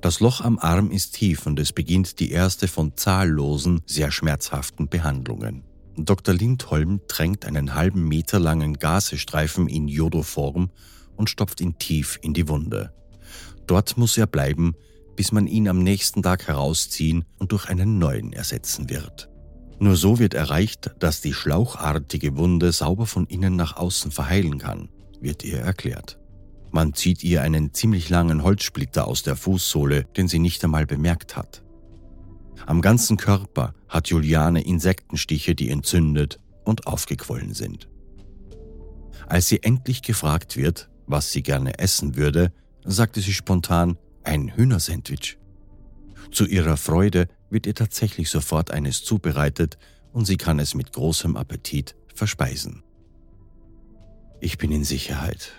Das 0.00 0.20
Loch 0.20 0.40
am 0.40 0.58
Arm 0.58 0.90
ist 0.90 1.14
tief 1.14 1.46
und 1.46 1.58
es 1.58 1.72
beginnt 1.72 2.20
die 2.20 2.30
erste 2.30 2.68
von 2.68 2.96
zahllosen, 2.96 3.82
sehr 3.86 4.10
schmerzhaften 4.10 4.88
Behandlungen. 4.88 5.64
Dr. 5.96 6.34
Lindholm 6.34 7.00
tränkt 7.06 7.44
einen 7.44 7.74
halben 7.74 8.08
Meter 8.08 8.38
langen 8.38 8.78
Gasestreifen 8.78 9.68
in 9.68 9.88
Jodoform 9.88 10.70
und 11.16 11.28
stopft 11.28 11.60
ihn 11.60 11.78
tief 11.78 12.18
in 12.22 12.32
die 12.32 12.48
Wunde. 12.48 12.94
Dort 13.66 13.98
muss 13.98 14.16
er 14.16 14.26
bleiben, 14.26 14.74
bis 15.16 15.32
man 15.32 15.46
ihn 15.46 15.68
am 15.68 15.82
nächsten 15.82 16.22
Tag 16.22 16.48
herausziehen 16.48 17.24
und 17.38 17.52
durch 17.52 17.68
einen 17.68 17.98
neuen 17.98 18.32
ersetzen 18.32 18.88
wird. 18.88 19.31
Nur 19.82 19.96
so 19.96 20.20
wird 20.20 20.34
erreicht, 20.34 20.92
dass 21.00 21.22
die 21.22 21.34
schlauchartige 21.34 22.36
Wunde 22.36 22.70
sauber 22.70 23.04
von 23.04 23.26
innen 23.26 23.56
nach 23.56 23.76
außen 23.76 24.12
verheilen 24.12 24.58
kann, 24.58 24.88
wird 25.20 25.42
ihr 25.42 25.58
erklärt. 25.58 26.20
Man 26.70 26.94
zieht 26.94 27.24
ihr 27.24 27.42
einen 27.42 27.74
ziemlich 27.74 28.08
langen 28.08 28.44
Holzsplitter 28.44 29.08
aus 29.08 29.24
der 29.24 29.34
Fußsohle, 29.34 30.04
den 30.16 30.28
sie 30.28 30.38
nicht 30.38 30.62
einmal 30.62 30.86
bemerkt 30.86 31.36
hat. 31.36 31.64
Am 32.64 32.80
ganzen 32.80 33.16
Körper 33.16 33.74
hat 33.88 34.06
Juliane 34.06 34.62
Insektenstiche, 34.62 35.56
die 35.56 35.68
entzündet 35.68 36.38
und 36.62 36.86
aufgequollen 36.86 37.52
sind. 37.52 37.88
Als 39.26 39.48
sie 39.48 39.64
endlich 39.64 40.02
gefragt 40.02 40.56
wird, 40.56 40.90
was 41.08 41.32
sie 41.32 41.42
gerne 41.42 41.80
essen 41.80 42.14
würde, 42.14 42.52
sagte 42.84 43.20
sie 43.20 43.32
spontan 43.32 43.98
ein 44.22 44.54
Hühnersandwich. 44.54 45.38
Zu 46.30 46.46
ihrer 46.46 46.76
Freude 46.76 47.26
wird 47.52 47.66
ihr 47.66 47.74
tatsächlich 47.74 48.30
sofort 48.30 48.70
eines 48.70 49.04
zubereitet 49.04 49.76
und 50.12 50.24
sie 50.24 50.36
kann 50.36 50.58
es 50.58 50.74
mit 50.74 50.92
großem 50.92 51.36
Appetit 51.36 51.94
verspeisen. 52.14 52.82
Ich 54.40 54.58
bin 54.58 54.72
in 54.72 54.84
Sicherheit. 54.84 55.52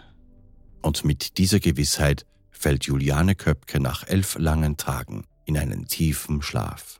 Und 0.81 1.05
mit 1.05 1.37
dieser 1.37 1.59
Gewissheit 1.59 2.25
fällt 2.51 2.85
Juliane 2.85 3.35
Köpke 3.35 3.79
nach 3.79 4.05
elf 4.07 4.37
langen 4.37 4.75
Tagen 4.75 5.25
in 5.45 5.57
einen 5.57 5.87
tiefen 5.87 6.41
Schlaf. 6.41 6.99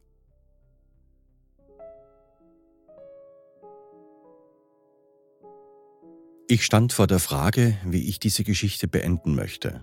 Ich 6.48 6.64
stand 6.64 6.94
vor 6.94 7.08
der 7.08 7.20
Frage, 7.20 7.78
wie 7.84 8.08
ich 8.08 8.20
diese 8.20 8.44
Geschichte 8.44 8.88
beenden 8.88 9.34
möchte. 9.34 9.82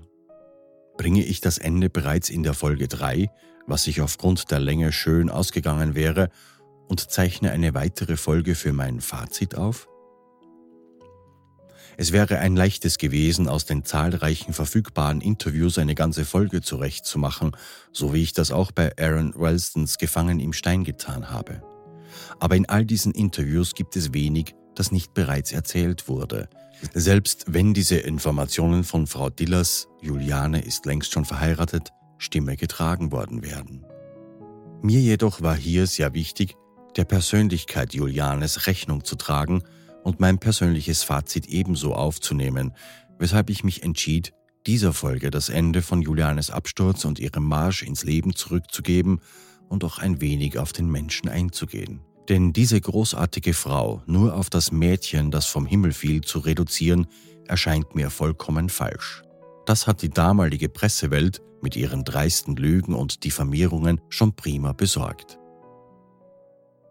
Bringe 1.00 1.24
ich 1.24 1.40
das 1.40 1.56
Ende 1.56 1.88
bereits 1.88 2.28
in 2.28 2.42
der 2.42 2.52
Folge 2.52 2.86
3, 2.86 3.30
was 3.66 3.84
sich 3.84 4.02
aufgrund 4.02 4.50
der 4.50 4.60
Länge 4.60 4.92
schön 4.92 5.30
ausgegangen 5.30 5.94
wäre, 5.94 6.28
und 6.88 7.10
zeichne 7.10 7.52
eine 7.52 7.72
weitere 7.72 8.18
Folge 8.18 8.54
für 8.54 8.74
mein 8.74 9.00
Fazit 9.00 9.54
auf? 9.54 9.88
Es 11.96 12.12
wäre 12.12 12.38
ein 12.40 12.54
leichtes 12.54 12.98
gewesen, 12.98 13.48
aus 13.48 13.64
den 13.64 13.86
zahlreichen 13.86 14.52
verfügbaren 14.52 15.22
Interviews 15.22 15.78
eine 15.78 15.94
ganze 15.94 16.26
Folge 16.26 16.60
zurechtzumachen, 16.60 17.52
so 17.92 18.12
wie 18.12 18.22
ich 18.22 18.34
das 18.34 18.50
auch 18.50 18.70
bei 18.70 18.92
Aaron 18.98 19.32
Ralstons 19.34 19.96
Gefangen 19.96 20.38
im 20.38 20.52
Stein 20.52 20.84
getan 20.84 21.30
habe. 21.30 21.62
Aber 22.40 22.56
in 22.56 22.68
all 22.68 22.84
diesen 22.84 23.12
Interviews 23.12 23.72
gibt 23.72 23.96
es 23.96 24.12
wenig, 24.12 24.54
das 24.74 24.92
nicht 24.92 25.14
bereits 25.14 25.52
erzählt 25.52 26.08
wurde. 26.08 26.48
Selbst 26.94 27.44
wenn 27.48 27.74
diese 27.74 27.96
Informationen 27.96 28.84
von 28.84 29.06
Frau 29.06 29.28
Dillers, 29.30 29.88
Juliane 30.00 30.62
ist 30.62 30.86
längst 30.86 31.12
schon 31.12 31.24
verheiratet, 31.24 31.90
Stimme 32.18 32.56
getragen 32.56 33.12
worden 33.12 33.42
wären. 33.42 33.84
Mir 34.82 35.00
jedoch 35.00 35.42
war 35.42 35.56
hier 35.56 35.86
sehr 35.86 36.14
wichtig, 36.14 36.56
der 36.96 37.04
Persönlichkeit 37.04 37.94
Julianes 37.94 38.66
Rechnung 38.66 39.04
zu 39.04 39.16
tragen 39.16 39.62
und 40.02 40.20
mein 40.20 40.38
persönliches 40.38 41.02
Fazit 41.02 41.46
ebenso 41.46 41.94
aufzunehmen, 41.94 42.72
weshalb 43.18 43.50
ich 43.50 43.62
mich 43.64 43.82
entschied, 43.82 44.32
dieser 44.66 44.92
Folge 44.92 45.30
das 45.30 45.48
Ende 45.48 45.82
von 45.82 46.02
Julianes 46.02 46.50
Absturz 46.50 47.04
und 47.04 47.18
ihrem 47.18 47.44
Marsch 47.44 47.82
ins 47.82 48.04
Leben 48.04 48.34
zurückzugeben 48.34 49.20
und 49.68 49.84
auch 49.84 49.98
ein 49.98 50.20
wenig 50.20 50.58
auf 50.58 50.72
den 50.72 50.90
Menschen 50.90 51.28
einzugehen. 51.28 52.00
Denn 52.30 52.52
diese 52.52 52.80
großartige 52.80 53.54
Frau 53.54 54.02
nur 54.06 54.36
auf 54.36 54.50
das 54.50 54.70
Mädchen, 54.70 55.32
das 55.32 55.46
vom 55.46 55.66
Himmel 55.66 55.92
fiel, 55.92 56.20
zu 56.20 56.38
reduzieren, 56.38 57.08
erscheint 57.48 57.96
mir 57.96 58.08
vollkommen 58.08 58.68
falsch. 58.68 59.24
Das 59.66 59.88
hat 59.88 60.00
die 60.00 60.10
damalige 60.10 60.68
Pressewelt 60.68 61.42
mit 61.60 61.74
ihren 61.74 62.04
dreisten 62.04 62.54
Lügen 62.54 62.94
und 62.94 63.24
Diffamierungen 63.24 64.00
schon 64.10 64.36
prima 64.36 64.72
besorgt. 64.72 65.40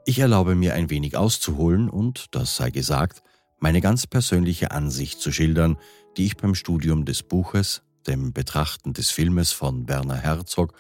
Ich 0.06 0.20
erlaube 0.20 0.56
mir 0.56 0.74
ein 0.74 0.90
wenig 0.90 1.16
auszuholen 1.16 1.90
und, 1.90 2.26
das 2.32 2.58
sei 2.58 2.70
gesagt, 2.70 3.24
meine 3.60 3.80
ganz 3.80 4.08
persönliche 4.08 4.72
Ansicht 4.72 5.22
zu 5.22 5.32
schildern, 5.32 5.78
die 6.18 6.26
ich 6.26 6.36
beim 6.36 6.54
Studium 6.54 7.06
des 7.06 7.24
Buches, 7.24 7.82
dem 8.08 8.34
Betrachten 8.34 8.92
des 8.92 9.10
Filmes 9.10 9.54
von 9.54 9.88
Werner 9.88 10.18
Herzog 10.18 10.74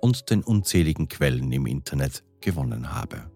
und 0.00 0.30
den 0.30 0.44
unzähligen 0.44 1.08
Quellen 1.08 1.50
im 1.50 1.66
Internet 1.66 2.22
gewonnen 2.40 2.94
habe. 2.94 3.33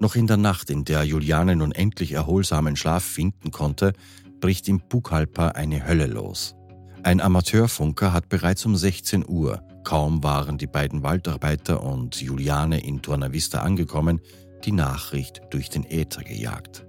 Noch 0.00 0.14
in 0.14 0.26
der 0.26 0.36
Nacht, 0.36 0.70
in 0.70 0.84
der 0.84 1.02
Juliane 1.02 1.56
nun 1.56 1.72
endlich 1.72 2.12
erholsamen 2.12 2.76
Schlaf 2.76 3.02
finden 3.02 3.50
konnte, 3.50 3.92
bricht 4.40 4.68
im 4.68 4.80
Pucallpa 4.80 5.48
eine 5.48 5.86
Hölle 5.86 6.06
los. 6.06 6.54
Ein 7.02 7.20
Amateurfunker 7.20 8.12
hat 8.12 8.28
bereits 8.28 8.64
um 8.64 8.76
16 8.76 9.24
Uhr, 9.28 9.62
kaum 9.84 10.22
waren 10.22 10.58
die 10.58 10.66
beiden 10.66 11.02
Waldarbeiter 11.02 11.82
und 11.82 12.20
Juliane 12.20 12.80
in 12.84 13.02
Tornavista 13.02 13.60
angekommen, 13.60 14.20
die 14.64 14.72
Nachricht 14.72 15.40
durch 15.50 15.68
den 15.68 15.84
Äther 15.84 16.22
gejagt. 16.22 16.84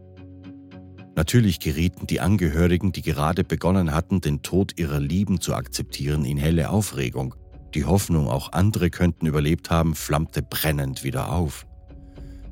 Natürlich 1.15 1.59
gerieten 1.59 2.07
die 2.07 2.19
Angehörigen, 2.19 2.91
die 2.91 3.01
gerade 3.01 3.43
begonnen 3.43 3.93
hatten, 3.93 4.21
den 4.21 4.41
Tod 4.41 4.79
ihrer 4.79 4.99
Lieben 4.99 5.41
zu 5.41 5.53
akzeptieren, 5.53 6.25
in 6.25 6.37
helle 6.37 6.69
Aufregung. 6.69 7.35
Die 7.75 7.85
Hoffnung, 7.85 8.27
auch 8.27 8.53
andere 8.53 8.89
könnten 8.89 9.25
überlebt 9.25 9.69
haben, 9.69 9.95
flammte 9.95 10.41
brennend 10.41 11.03
wieder 11.03 11.31
auf. 11.31 11.65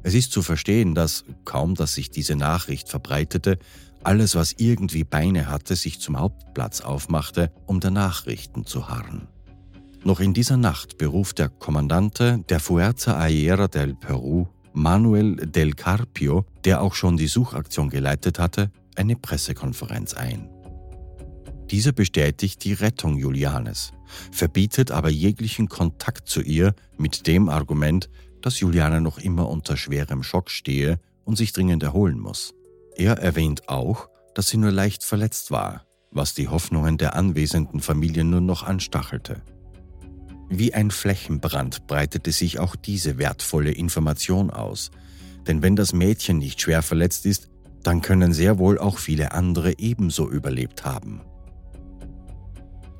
Es 0.04 0.14
ist 0.14 0.32
zu 0.32 0.42
verstehen, 0.42 0.96
dass, 0.96 1.26
kaum 1.46 1.76
dass 1.76 1.96
sich 1.96 2.10
diese 2.10 2.36
Nachricht 2.36 2.90
verbreitete, 2.90 3.60
alles, 4.04 4.36
was 4.36 4.54
irgendwie 4.58 5.04
Beine 5.04 5.50
hatte, 5.50 5.76
sich 5.76 6.00
zum 6.00 6.18
Hauptplatz 6.18 6.82
aufmachte, 6.82 7.52
um 7.66 7.80
der 7.80 7.92
Nachrichten 7.92 8.66
zu 8.66 8.90
harren. 8.90 9.28
Noch 10.04 10.20
in 10.20 10.34
dieser 10.34 10.58
Nacht 10.58 10.98
beruft 10.98 11.40
der 11.40 11.50
Kommandante 11.50 12.44
der 12.48 12.60
Fuerza 12.60 13.20
Aérea 13.20 13.68
del 13.68 13.96
Peru, 13.96 14.48
Manuel 14.74 15.36
del 15.36 15.74
Carpio, 15.74 16.46
der 16.64 16.82
auch 16.82 16.94
schon 16.94 17.18
die 17.18 17.28
Suchaktion 17.28 17.90
geleitet 17.90 18.40
hatte, 18.40 18.72
eine 18.96 19.16
Pressekonferenz 19.16 20.14
ein. 20.14 20.50
Dieser 21.72 21.92
bestätigt 21.92 22.64
die 22.64 22.74
Rettung 22.74 23.18
Julianes, 23.18 23.92
verbietet 24.32 24.92
aber 24.92 25.10
jeglichen 25.10 25.68
Kontakt 25.68 26.30
zu 26.30 26.42
ihr 26.42 26.74
mit 26.98 27.28
dem 27.28 27.50
Argument, 27.50 28.10
dass 28.48 28.62
Juliane 28.62 29.02
noch 29.02 29.18
immer 29.18 29.50
unter 29.50 29.76
schwerem 29.76 30.24
Schock 30.24 30.50
stehe 30.50 31.02
und 31.26 31.36
sich 31.36 31.52
dringend 31.52 31.84
erholen 31.84 32.18
muss. 32.18 32.54
Er 32.96 33.18
erwähnt 33.18 33.68
auch, 33.68 34.08
dass 34.36 34.48
sie 34.48 34.56
nur 34.56 34.72
leicht 34.72 35.04
verletzt 35.04 35.52
war, 35.52 35.86
was 36.12 36.34
die 36.34 36.48
Hoffnungen 36.48 36.98
der 36.98 37.18
anwesenden 37.18 37.82
Familie 37.82 38.24
nur 38.24 38.40
noch 38.40 38.64
anstachelte. 38.64 39.42
Wie 40.48 40.74
ein 40.74 40.92
Flächenbrand 40.92 41.88
breitete 41.88 42.32
sich 42.32 42.58
auch 42.58 42.78
diese 42.78 43.18
wertvolle 43.18 43.72
Information 43.72 44.50
aus, 44.50 44.92
denn 45.46 45.62
wenn 45.62 45.76
das 45.76 45.92
Mädchen 45.92 46.38
nicht 46.38 46.62
schwer 46.62 46.84
verletzt 46.84 47.26
ist, 47.26 47.50
dann 47.84 48.02
können 48.02 48.32
sehr 48.32 48.60
wohl 48.60 48.80
auch 48.80 48.98
viele 48.98 49.34
andere 49.34 49.78
ebenso 49.78 50.32
überlebt 50.32 50.86
haben. 50.86 51.20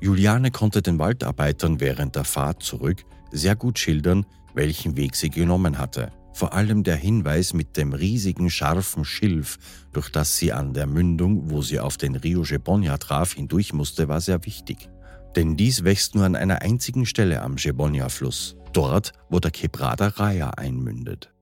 Juliane 0.00 0.50
konnte 0.50 0.82
den 0.82 0.98
Waldarbeitern 0.98 1.80
während 1.80 2.16
der 2.16 2.24
Fahrt 2.24 2.62
zurück 2.62 3.04
sehr 3.30 3.56
gut 3.56 3.78
schildern, 3.78 4.26
welchen 4.54 4.96
Weg 4.96 5.16
sie 5.16 5.30
genommen 5.30 5.78
hatte 5.78 6.12
vor 6.38 6.52
allem 6.52 6.84
der 6.84 6.94
Hinweis 6.94 7.52
mit 7.52 7.76
dem 7.76 7.92
riesigen 7.92 8.48
scharfen 8.48 9.04
Schilf, 9.04 9.58
durch 9.92 10.08
das 10.08 10.36
sie 10.36 10.52
an 10.52 10.72
der 10.72 10.86
Mündung, 10.86 11.50
wo 11.50 11.62
sie 11.62 11.80
auf 11.80 11.96
den 11.96 12.14
Rio 12.14 12.42
Gebonia 12.42 12.96
traf, 12.96 13.32
hindurch 13.32 13.72
musste, 13.72 14.06
war 14.06 14.20
sehr 14.20 14.46
wichtig. 14.46 14.88
Denn 15.34 15.56
dies 15.56 15.82
wächst 15.82 16.14
nur 16.14 16.24
an 16.24 16.36
einer 16.36 16.62
einzigen 16.62 17.06
Stelle 17.06 17.42
am 17.42 17.56
Gebonia-Fluss, 17.56 18.54
dort, 18.72 19.12
wo 19.28 19.40
der 19.40 19.50
Quebrada 19.50 20.06
Raya 20.06 20.50
einmündet. 20.50 21.32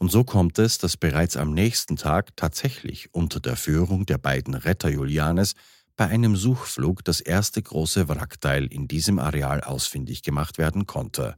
Und 0.00 0.10
so 0.10 0.24
kommt 0.24 0.58
es, 0.58 0.78
dass 0.78 0.96
bereits 0.96 1.36
am 1.36 1.54
nächsten 1.54 1.94
Tag 1.94 2.36
tatsächlich 2.36 3.14
unter 3.14 3.38
der 3.38 3.54
Führung 3.54 4.06
der 4.06 4.18
beiden 4.18 4.54
Retter 4.54 4.88
Julianes 4.88 5.54
bei 5.96 6.06
einem 6.06 6.36
Suchflug 6.36 7.04
das 7.04 7.20
erste 7.20 7.62
große 7.62 8.08
Wrackteil 8.08 8.66
in 8.66 8.88
diesem 8.88 9.18
Areal 9.18 9.60
ausfindig 9.62 10.22
gemacht 10.22 10.58
werden 10.58 10.86
konnte. 10.86 11.36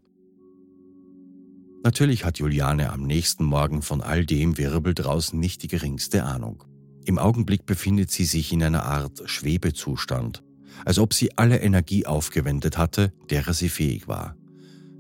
Natürlich 1.83 2.25
hat 2.25 2.39
Juliane 2.39 2.91
am 2.93 3.03
nächsten 3.03 3.45
Morgen 3.45 3.83
von 3.83 4.01
all 4.01 4.25
dem 4.25 4.57
Wirbel 4.57 4.95
draußen 4.95 5.39
nicht 5.39 5.63
die 5.63 5.69
geringste 5.69 6.25
Ahnung. 6.25 6.65
Im 7.05 7.19
Augenblick 7.19 7.67
befindet 7.67 8.11
sie 8.11 8.25
sich 8.25 8.53
in 8.53 8.63
einer 8.63 8.85
Art 8.85 9.23
Schwebezustand, 9.27 10.43
als 10.87 10.99
ob 10.99 11.13
sie 11.13 11.37
alle 11.37 11.61
Energie 11.61 12.07
aufgewendet 12.07 12.79
hatte, 12.79 13.13
derer 13.29 13.53
sie 13.53 13.69
fähig 13.69 14.09
war. 14.09 14.35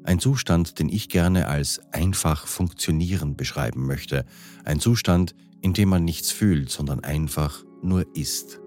Ein 0.04 0.18
Zustand, 0.18 0.78
den 0.78 0.90
ich 0.90 1.08
gerne 1.08 1.48
als 1.48 1.80
einfach 1.92 2.46
funktionieren 2.46 3.36
beschreiben 3.36 3.86
möchte. 3.86 4.26
Ein 4.64 4.78
Zustand, 4.78 5.34
in 5.62 5.72
dem 5.72 5.88
man 5.88 6.04
nichts 6.04 6.30
fühlt, 6.30 6.70
sondern 6.70 7.00
einfach 7.00 7.64
nur 7.82 8.14
ist. 8.14 8.60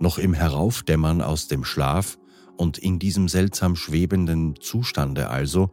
Noch 0.00 0.18
im 0.18 0.32
Heraufdämmern 0.34 1.22
aus 1.22 1.48
dem 1.48 1.64
Schlaf 1.64 2.18
und 2.56 2.78
in 2.78 2.98
diesem 2.98 3.28
seltsam 3.28 3.76
schwebenden 3.76 4.56
Zustande 4.60 5.30
also 5.30 5.70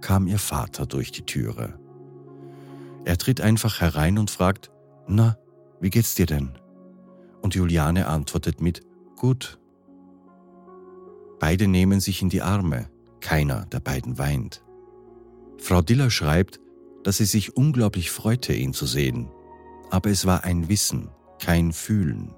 kam 0.00 0.26
ihr 0.26 0.38
Vater 0.38 0.86
durch 0.86 1.12
die 1.12 1.26
Türe. 1.26 1.78
Er 3.04 3.18
tritt 3.18 3.40
einfach 3.40 3.80
herein 3.80 4.18
und 4.18 4.30
fragt, 4.30 4.70
Na, 5.06 5.38
wie 5.80 5.90
geht's 5.90 6.14
dir 6.14 6.26
denn? 6.26 6.58
Und 7.42 7.54
Juliane 7.54 8.08
antwortet 8.08 8.60
mit, 8.60 8.82
Gut. 9.16 9.58
Beide 11.38 11.68
nehmen 11.68 12.00
sich 12.00 12.20
in 12.22 12.28
die 12.28 12.42
Arme, 12.42 12.88
keiner 13.20 13.66
der 13.66 13.80
beiden 13.80 14.18
weint. 14.18 14.62
Frau 15.58 15.82
Diller 15.82 16.10
schreibt, 16.10 16.60
dass 17.04 17.18
sie 17.18 17.24
sich 17.24 17.56
unglaublich 17.56 18.10
freute, 18.10 18.52
ihn 18.52 18.72
zu 18.72 18.86
sehen, 18.86 19.30
aber 19.90 20.10
es 20.10 20.26
war 20.26 20.44
ein 20.44 20.68
Wissen, 20.68 21.08
kein 21.38 21.72
Fühlen. 21.72 22.34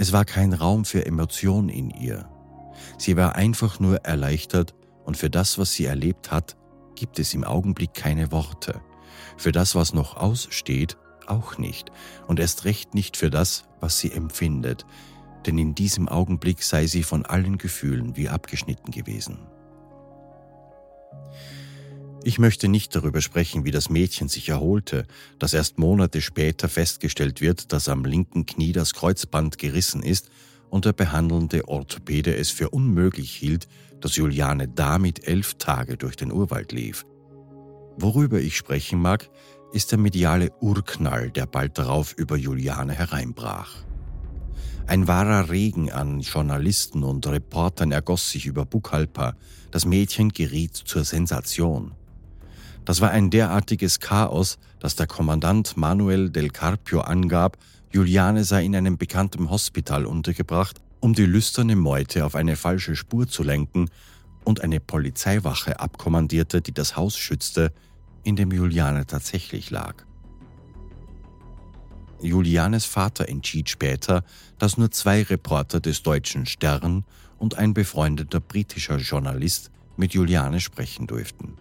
Es 0.00 0.14
war 0.14 0.24
kein 0.24 0.54
Raum 0.54 0.86
für 0.86 1.04
Emotion 1.04 1.68
in 1.68 1.90
ihr. 1.90 2.26
Sie 2.96 3.18
war 3.18 3.36
einfach 3.36 3.80
nur 3.80 3.98
erleichtert 3.98 4.74
und 5.04 5.18
für 5.18 5.28
das, 5.28 5.58
was 5.58 5.74
sie 5.74 5.84
erlebt 5.84 6.30
hat, 6.30 6.56
gibt 6.94 7.18
es 7.18 7.34
im 7.34 7.44
Augenblick 7.44 7.92
keine 7.92 8.32
Worte. 8.32 8.80
Für 9.36 9.52
das, 9.52 9.74
was 9.74 9.92
noch 9.92 10.16
aussteht, 10.16 10.96
auch 11.26 11.58
nicht. 11.58 11.92
Und 12.26 12.40
erst 12.40 12.64
recht 12.64 12.94
nicht 12.94 13.18
für 13.18 13.28
das, 13.28 13.64
was 13.78 13.98
sie 13.98 14.10
empfindet. 14.10 14.86
Denn 15.44 15.58
in 15.58 15.74
diesem 15.74 16.08
Augenblick 16.08 16.62
sei 16.62 16.86
sie 16.86 17.02
von 17.02 17.26
allen 17.26 17.58
Gefühlen 17.58 18.16
wie 18.16 18.30
abgeschnitten 18.30 18.92
gewesen. 18.92 19.40
Ich 22.22 22.38
möchte 22.38 22.68
nicht 22.68 22.94
darüber 22.94 23.22
sprechen, 23.22 23.64
wie 23.64 23.70
das 23.70 23.88
Mädchen 23.88 24.28
sich 24.28 24.50
erholte, 24.50 25.06
dass 25.38 25.54
erst 25.54 25.78
Monate 25.78 26.20
später 26.20 26.68
festgestellt 26.68 27.40
wird, 27.40 27.72
dass 27.72 27.88
am 27.88 28.04
linken 28.04 28.44
Knie 28.44 28.72
das 28.72 28.92
Kreuzband 28.92 29.56
gerissen 29.56 30.02
ist 30.02 30.28
und 30.68 30.84
der 30.84 30.92
behandelnde 30.92 31.66
Orthopäde 31.66 32.36
es 32.36 32.50
für 32.50 32.70
unmöglich 32.70 33.34
hielt, 33.34 33.68
dass 34.00 34.16
Juliane 34.16 34.68
damit 34.68 35.26
elf 35.26 35.54
Tage 35.54 35.96
durch 35.96 36.16
den 36.16 36.30
Urwald 36.30 36.72
lief. 36.72 37.06
Worüber 37.96 38.38
ich 38.38 38.56
sprechen 38.56 39.00
mag, 39.00 39.30
ist 39.72 39.90
der 39.90 39.98
mediale 39.98 40.50
Urknall, 40.60 41.30
der 41.30 41.46
bald 41.46 41.78
darauf 41.78 42.12
über 42.12 42.36
Juliane 42.36 42.92
hereinbrach. 42.92 43.84
Ein 44.86 45.06
wahrer 45.06 45.50
Regen 45.50 45.90
an 45.90 46.20
Journalisten 46.20 47.02
und 47.02 47.26
Reportern 47.26 47.92
ergoss 47.92 48.30
sich 48.30 48.46
über 48.46 48.66
Buchalpa. 48.66 49.36
Das 49.70 49.84
Mädchen 49.86 50.30
geriet 50.30 50.74
zur 50.74 51.04
Sensation. 51.04 51.92
Das 52.84 53.00
war 53.00 53.10
ein 53.10 53.30
derartiges 53.30 54.00
Chaos, 54.00 54.58
dass 54.78 54.96
der 54.96 55.06
Kommandant 55.06 55.76
Manuel 55.76 56.30
del 56.30 56.50
Carpio 56.50 57.00
angab, 57.00 57.58
Juliane 57.92 58.44
sei 58.44 58.64
in 58.64 58.76
einem 58.76 58.98
bekannten 58.98 59.50
Hospital 59.50 60.06
untergebracht, 60.06 60.80
um 61.00 61.14
die 61.14 61.26
lüsterne 61.26 61.76
Meute 61.76 62.24
auf 62.24 62.34
eine 62.34 62.56
falsche 62.56 62.94
Spur 62.94 63.26
zu 63.26 63.42
lenken 63.42 63.90
und 64.44 64.60
eine 64.60 64.80
Polizeiwache 64.80 65.80
abkommandierte, 65.80 66.60
die 66.60 66.72
das 66.72 66.96
Haus 66.96 67.16
schützte, 67.16 67.72
in 68.22 68.36
dem 68.36 68.52
Juliane 68.52 69.06
tatsächlich 69.06 69.70
lag. 69.70 70.04
Julianes 72.20 72.84
Vater 72.84 73.28
entschied 73.28 73.70
später, 73.70 74.24
dass 74.58 74.76
nur 74.76 74.90
zwei 74.90 75.22
Reporter 75.22 75.80
des 75.80 76.02
Deutschen 76.02 76.46
Stern 76.46 77.04
und 77.38 77.56
ein 77.56 77.72
befreundeter 77.72 78.40
britischer 78.40 78.98
Journalist 78.98 79.70
mit 79.96 80.12
Juliane 80.12 80.60
sprechen 80.60 81.06
durften. 81.06 81.56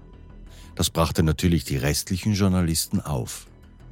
Das 0.75 0.89
brachte 0.89 1.23
natürlich 1.23 1.63
die 1.63 1.77
restlichen 1.77 2.34
Journalisten 2.34 3.01
auf. 3.01 3.47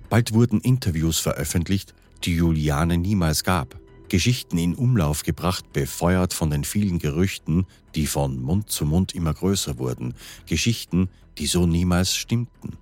Bald 0.09 0.33
wurden 0.33 0.61
Interviews 0.61 1.19
veröffentlicht, 1.19 1.93
die 2.23 2.35
Juliane 2.35 2.97
niemals 2.97 3.43
gab. 3.43 3.79
Geschichten 4.09 4.57
in 4.57 4.75
Umlauf 4.75 5.23
gebracht, 5.23 5.73
befeuert 5.73 6.33
von 6.33 6.49
den 6.49 6.63
vielen 6.63 6.97
Gerüchten, 6.97 7.65
die 7.95 8.07
von 8.07 8.41
Mund 8.41 8.69
zu 8.69 8.85
Mund 8.85 9.13
immer 9.13 9.33
größer 9.33 9.79
wurden, 9.79 10.13
Geschichten, 10.45 11.09
die 11.37 11.47
so 11.47 11.65
niemals 11.65 12.15
stimmten. 12.15 12.77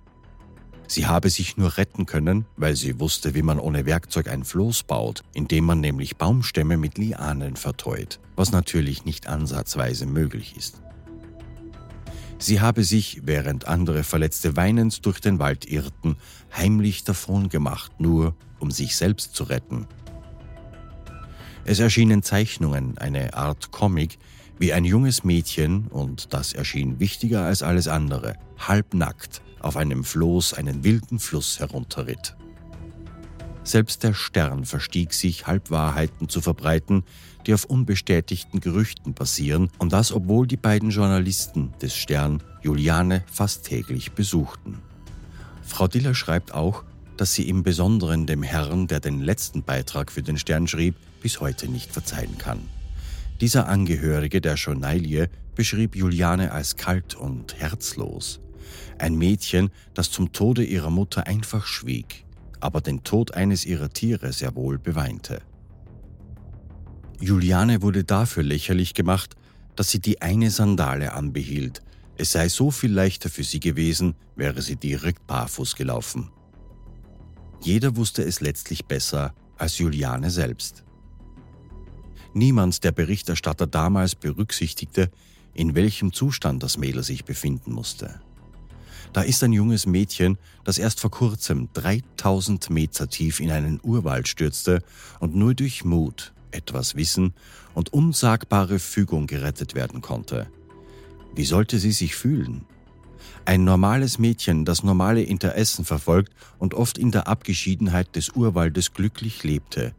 Sie 0.88 1.06
habe 1.06 1.30
sich 1.30 1.56
nur 1.56 1.78
retten 1.78 2.06
können, 2.06 2.46
weil 2.56 2.76
sie 2.76 3.00
wusste, 3.00 3.34
wie 3.34 3.42
man 3.42 3.58
ohne 3.58 3.86
Werkzeug 3.86 4.28
ein 4.28 4.44
Floß 4.44 4.84
baut, 4.84 5.24
indem 5.34 5.64
man 5.64 5.80
nämlich 5.80 6.16
Baumstämme 6.16 6.76
mit 6.76 6.96
Lianen 6.96 7.56
verteut, 7.56 8.20
was 8.36 8.52
natürlich 8.52 9.04
nicht 9.04 9.26
ansatzweise 9.26 10.06
möglich 10.06 10.54
ist. 10.56 10.80
Sie 12.38 12.60
habe 12.60 12.84
sich, 12.84 13.22
während 13.24 13.66
andere 13.66 14.04
Verletzte 14.04 14.56
weinend 14.56 15.06
durch 15.06 15.20
den 15.20 15.38
Wald 15.38 15.70
irrten, 15.70 16.16
heimlich 16.54 17.04
davon 17.04 17.48
gemacht, 17.48 17.92
nur 17.98 18.36
um 18.58 18.70
sich 18.70 18.96
selbst 18.96 19.34
zu 19.34 19.44
retten. 19.44 19.86
Es 21.64 21.80
erschienen 21.80 22.22
Zeichnungen, 22.22 22.98
eine 22.98 23.34
Art 23.34 23.72
Comic, 23.72 24.18
wie 24.58 24.72
ein 24.72 24.84
junges 24.84 25.24
Mädchen, 25.24 25.88
und 25.88 26.32
das 26.32 26.52
erschien 26.52 27.00
wichtiger 27.00 27.44
als 27.44 27.62
alles 27.62 27.88
andere, 27.88 28.34
halbnackt 28.58 29.42
auf 29.60 29.76
einem 29.76 30.04
Floß 30.04 30.54
einen 30.54 30.84
wilden 30.84 31.18
Fluss 31.18 31.58
herunterritt. 31.58 32.35
Selbst 33.66 34.04
der 34.04 34.14
Stern 34.14 34.64
verstieg 34.64 35.12
sich, 35.12 35.48
Halbwahrheiten 35.48 36.28
zu 36.28 36.40
verbreiten, 36.40 37.02
die 37.48 37.52
auf 37.52 37.64
unbestätigten 37.64 38.60
Gerüchten 38.60 39.12
basieren, 39.12 39.70
und 39.78 39.92
das 39.92 40.12
obwohl 40.12 40.46
die 40.46 40.56
beiden 40.56 40.90
Journalisten 40.90 41.74
des 41.82 41.96
Stern 41.96 42.44
Juliane 42.62 43.24
fast 43.26 43.66
täglich 43.66 44.12
besuchten. 44.12 44.78
Frau 45.64 45.88
Diller 45.88 46.14
schreibt 46.14 46.54
auch, 46.54 46.84
dass 47.16 47.34
sie 47.34 47.48
im 47.48 47.64
Besonderen 47.64 48.28
dem 48.28 48.44
Herrn, 48.44 48.86
der 48.86 49.00
den 49.00 49.20
letzten 49.20 49.64
Beitrag 49.64 50.12
für 50.12 50.22
den 50.22 50.38
Stern 50.38 50.68
schrieb, 50.68 50.94
bis 51.20 51.40
heute 51.40 51.66
nicht 51.66 51.90
verzeihen 51.90 52.38
kann. 52.38 52.60
Dieser 53.40 53.66
Angehörige 53.66 54.40
der 54.40 54.54
Journalie 54.54 55.28
beschrieb 55.56 55.96
Juliane 55.96 56.52
als 56.52 56.76
kalt 56.76 57.16
und 57.16 57.58
herzlos. 57.58 58.38
Ein 58.98 59.16
Mädchen, 59.16 59.70
das 59.92 60.12
zum 60.12 60.30
Tode 60.32 60.62
ihrer 60.62 60.90
Mutter 60.90 61.26
einfach 61.26 61.66
schwieg, 61.66 62.25
aber 62.60 62.80
den 62.80 63.04
Tod 63.04 63.34
eines 63.34 63.64
ihrer 63.64 63.90
Tiere 63.90 64.32
sehr 64.32 64.54
wohl 64.54 64.78
beweinte. 64.78 65.40
Juliane 67.20 67.82
wurde 67.82 68.04
dafür 68.04 68.42
lächerlich 68.42 68.94
gemacht, 68.94 69.36
dass 69.74 69.90
sie 69.90 70.00
die 70.00 70.22
eine 70.22 70.50
Sandale 70.50 71.12
anbehielt. 71.12 71.82
Es 72.16 72.32
sei 72.32 72.48
so 72.48 72.70
viel 72.70 72.92
leichter 72.92 73.28
für 73.28 73.44
sie 73.44 73.60
gewesen, 73.60 74.14
wäre 74.36 74.62
sie 74.62 74.76
direkt 74.76 75.26
barfuß 75.26 75.76
gelaufen. 75.76 76.30
Jeder 77.62 77.96
wusste 77.96 78.22
es 78.22 78.40
letztlich 78.40 78.86
besser 78.86 79.34
als 79.56 79.78
Juliane 79.78 80.30
selbst. 80.30 80.84
Niemand 82.34 82.84
der 82.84 82.92
Berichterstatter 82.92 83.66
damals 83.66 84.14
berücksichtigte, 84.14 85.10
in 85.54 85.74
welchem 85.74 86.12
Zustand 86.12 86.62
das 86.62 86.76
Mädel 86.76 87.02
sich 87.02 87.24
befinden 87.24 87.72
musste. 87.72 88.20
Da 89.16 89.22
ist 89.22 89.42
ein 89.42 89.54
junges 89.54 89.86
Mädchen, 89.86 90.36
das 90.62 90.76
erst 90.76 91.00
vor 91.00 91.10
kurzem 91.10 91.70
3000 91.72 92.68
Meter 92.68 93.08
tief 93.08 93.40
in 93.40 93.50
einen 93.50 93.80
Urwald 93.82 94.28
stürzte 94.28 94.82
und 95.20 95.34
nur 95.34 95.54
durch 95.54 95.86
Mut, 95.86 96.34
etwas 96.50 96.96
Wissen 96.96 97.32
und 97.72 97.94
unsagbare 97.94 98.78
Fügung 98.78 99.26
gerettet 99.26 99.74
werden 99.74 100.02
konnte. 100.02 100.48
Wie 101.34 101.46
sollte 101.46 101.78
sie 101.78 101.92
sich 101.92 102.14
fühlen? 102.14 102.66
Ein 103.46 103.64
normales 103.64 104.18
Mädchen, 104.18 104.66
das 104.66 104.82
normale 104.82 105.22
Interessen 105.22 105.86
verfolgt 105.86 106.34
und 106.58 106.74
oft 106.74 106.98
in 106.98 107.10
der 107.10 107.26
Abgeschiedenheit 107.26 108.16
des 108.16 108.28
Urwaldes 108.28 108.92
glücklich 108.92 109.42
lebte. 109.44 109.94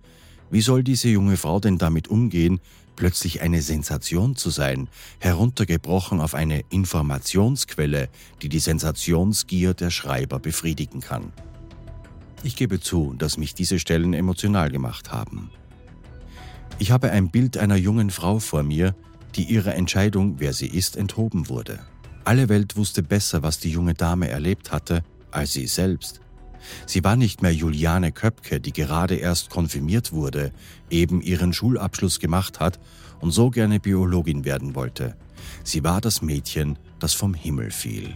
Wie 0.52 0.62
soll 0.62 0.84
diese 0.84 1.10
junge 1.10 1.38
Frau 1.38 1.60
denn 1.60 1.80
damit 1.80 2.08
umgehen, 2.08 2.60
plötzlich 2.98 3.42
eine 3.42 3.62
Sensation 3.62 4.36
zu 4.36 4.50
sein, 4.50 4.90
heruntergebrochen 5.20 6.20
auf 6.20 6.34
eine 6.34 6.64
Informationsquelle, 6.70 8.10
die 8.42 8.50
die 8.50 8.60
Sensationsgier 8.60 9.74
der 9.74 9.90
Schreiber 9.90 10.40
befriedigen 10.40 11.00
kann? 11.00 11.32
Ich 12.44 12.58
gebe 12.58 12.82
zu, 12.82 13.16
dass 13.18 13.38
mich 13.38 13.56
diese 13.56 13.80
Stellen 13.80 14.14
emotional 14.14 14.70
gemacht 14.70 15.12
haben. 15.12 15.50
Ich 16.80 16.92
habe 16.92 17.12
ein 17.12 17.30
Bild 17.30 17.58
einer 17.58 17.78
jungen 17.78 18.12
Frau 18.12 18.40
vor 18.40 18.64
mir, 18.64 18.94
die 19.36 19.44
ihrer 19.44 19.76
Entscheidung, 19.76 20.36
wer 20.40 20.54
sie 20.54 20.68
ist, 20.68 20.98
enthoben 20.98 21.48
wurde. 21.48 21.80
Alle 22.26 22.50
Welt 22.50 22.76
wusste 22.76 23.04
besser, 23.04 23.42
was 23.42 23.60
die 23.60 23.72
junge 23.72 23.94
Dame 23.94 24.28
erlebt 24.28 24.72
hatte, 24.72 25.04
als 25.32 25.54
sie 25.54 25.66
selbst. 25.66 26.20
Sie 26.86 27.04
war 27.04 27.16
nicht 27.16 27.42
mehr 27.42 27.54
Juliane 27.54 28.12
Köpke, 28.12 28.60
die 28.60 28.74
gerade 28.74 29.16
erst 29.16 29.50
konfirmiert 29.50 30.12
wurde, 30.12 30.52
eben 30.90 31.22
ihren 31.22 31.54
Schulabschluss 31.54 32.20
gemacht 32.20 32.60
hat 32.60 32.80
und 33.20 33.32
so 33.32 33.50
gerne 33.50 33.80
Biologin 33.80 34.46
werden 34.46 34.76
wollte. 34.76 35.16
Sie 35.64 35.84
war 35.84 36.02
das 36.02 36.22
Mädchen, 36.22 36.78
das 37.00 37.14
vom 37.14 37.34
Himmel 37.34 37.72
fiel. 37.72 38.16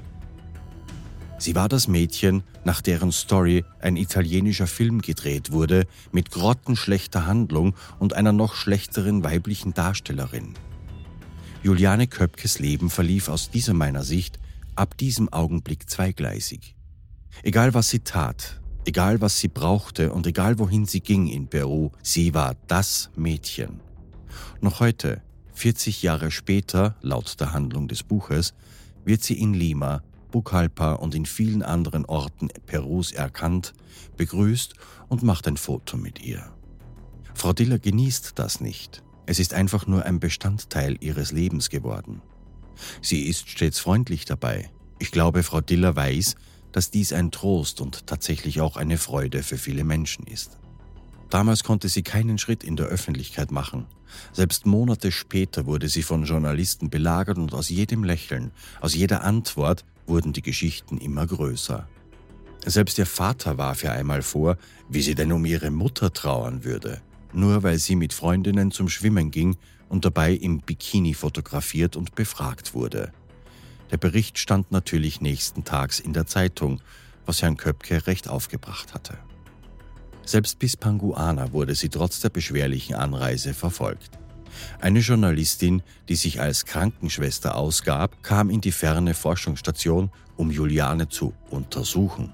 Sie 1.37 1.55
war 1.55 1.69
das 1.69 1.87
Mädchen, 1.87 2.43
nach 2.65 2.81
deren 2.81 3.11
Story 3.11 3.65
ein 3.79 3.95
italienischer 3.95 4.67
Film 4.67 5.01
gedreht 5.01 5.51
wurde, 5.51 5.87
mit 6.11 6.29
grottenschlechter 6.29 7.25
Handlung 7.25 7.73
und 7.97 8.13
einer 8.13 8.31
noch 8.31 8.53
schlechteren 8.53 9.23
weiblichen 9.23 9.73
Darstellerin. 9.73 10.53
Juliane 11.63 12.07
Köpkes 12.07 12.59
Leben 12.59 12.91
verlief 12.91 13.27
aus 13.27 13.49
dieser 13.49 13.73
meiner 13.73 14.03
Sicht 14.03 14.39
ab 14.75 14.97
diesem 14.97 15.33
Augenblick 15.33 15.89
zweigleisig. 15.89 16.75
Egal 17.43 17.73
was 17.73 17.89
sie 17.89 17.99
tat, 17.99 18.61
egal 18.85 19.21
was 19.21 19.39
sie 19.39 19.47
brauchte 19.47 20.13
und 20.13 20.27
egal 20.27 20.59
wohin 20.59 20.85
sie 20.85 21.01
ging 21.01 21.27
in 21.27 21.47
Peru, 21.47 21.91
sie 22.01 22.33
war 22.33 22.55
das 22.67 23.09
Mädchen. 23.15 23.81
Noch 24.61 24.79
heute, 24.79 25.21
40 25.53 26.01
Jahre 26.03 26.31
später, 26.31 26.95
laut 27.01 27.39
der 27.39 27.53
Handlung 27.53 27.87
des 27.87 28.03
Buches, 28.03 28.53
wird 29.05 29.23
sie 29.23 29.39
in 29.39 29.53
Lima 29.53 30.01
Pucallpa 30.31 30.93
und 30.93 31.13
in 31.13 31.25
vielen 31.25 31.61
anderen 31.61 32.05
Orten 32.05 32.47
Perus 32.65 33.11
erkannt, 33.11 33.73
begrüßt 34.17 34.73
und 35.09 35.23
macht 35.23 35.47
ein 35.47 35.57
Foto 35.57 35.97
mit 35.97 36.23
ihr. 36.23 36.51
Frau 37.33 37.53
Diller 37.53 37.79
genießt 37.79 38.33
das 38.35 38.61
nicht. 38.61 39.03
Es 39.25 39.39
ist 39.39 39.53
einfach 39.53 39.87
nur 39.87 40.05
ein 40.05 40.19
Bestandteil 40.19 40.97
ihres 40.99 41.31
Lebens 41.31 41.69
geworden. 41.69 42.21
Sie 43.01 43.23
ist 43.23 43.49
stets 43.49 43.79
freundlich 43.79 44.25
dabei. 44.25 44.71
Ich 44.99 45.11
glaube, 45.11 45.43
Frau 45.43 45.61
Diller 45.61 45.95
weiß, 45.95 46.35
dass 46.71 46.91
dies 46.91 47.13
ein 47.13 47.31
Trost 47.31 47.81
und 47.81 48.07
tatsächlich 48.07 48.61
auch 48.61 48.77
eine 48.77 48.97
Freude 48.97 49.43
für 49.43 49.57
viele 49.57 49.83
Menschen 49.83 50.25
ist. 50.25 50.57
Damals 51.29 51.63
konnte 51.63 51.87
sie 51.87 52.03
keinen 52.03 52.37
Schritt 52.37 52.63
in 52.63 52.75
der 52.75 52.87
Öffentlichkeit 52.87 53.51
machen. 53.51 53.87
Selbst 54.33 54.65
Monate 54.65 55.11
später 55.11 55.65
wurde 55.65 55.87
sie 55.87 56.03
von 56.03 56.25
Journalisten 56.25 56.89
belagert 56.89 57.37
und 57.37 57.53
aus 57.53 57.69
jedem 57.69 58.03
Lächeln, 58.03 58.51
aus 58.81 58.93
jeder 58.93 59.23
Antwort 59.23 59.85
wurden 60.05 60.33
die 60.33 60.41
Geschichten 60.41 60.97
immer 60.97 61.25
größer. 61.25 61.87
Selbst 62.65 62.97
ihr 62.97 63.05
Vater 63.05 63.57
warf 63.57 63.83
ihr 63.83 63.93
einmal 63.93 64.21
vor, 64.21 64.57
wie 64.89 65.01
sie 65.01 65.15
denn 65.15 65.31
um 65.31 65.45
ihre 65.45 65.71
Mutter 65.71 66.11
trauern 66.11 66.63
würde, 66.63 67.01
nur 67.33 67.63
weil 67.63 67.79
sie 67.79 67.95
mit 67.95 68.13
Freundinnen 68.13 68.71
zum 68.71 68.89
Schwimmen 68.89 69.31
ging 69.31 69.55
und 69.89 70.05
dabei 70.05 70.33
im 70.33 70.59
Bikini 70.59 71.13
fotografiert 71.13 71.95
und 71.95 72.13
befragt 72.13 72.73
wurde. 72.73 73.13
Der 73.91 73.97
Bericht 73.97 74.39
stand 74.39 74.71
natürlich 74.71 75.21
nächsten 75.21 75.65
Tags 75.65 75.99
in 75.99 76.13
der 76.13 76.25
Zeitung, 76.25 76.81
was 77.25 77.41
Herrn 77.41 77.57
Köpke 77.57 78.07
recht 78.07 78.29
aufgebracht 78.29 78.93
hatte. 78.93 79.17
Selbst 80.23 80.59
bis 80.59 80.77
Panguana 80.77 81.51
wurde 81.51 81.75
sie 81.75 81.89
trotz 81.89 82.21
der 82.21 82.29
beschwerlichen 82.29 82.95
Anreise 82.95 83.53
verfolgt. 83.53 84.17
Eine 84.79 84.99
Journalistin, 84.99 85.81
die 86.09 86.15
sich 86.15 86.41
als 86.41 86.65
Krankenschwester 86.65 87.55
ausgab, 87.55 88.23
kam 88.23 88.49
in 88.49 88.61
die 88.61 88.71
ferne 88.71 89.13
Forschungsstation, 89.13 90.11
um 90.37 90.51
Juliane 90.51 91.09
zu 91.09 91.33
untersuchen. 91.49 92.33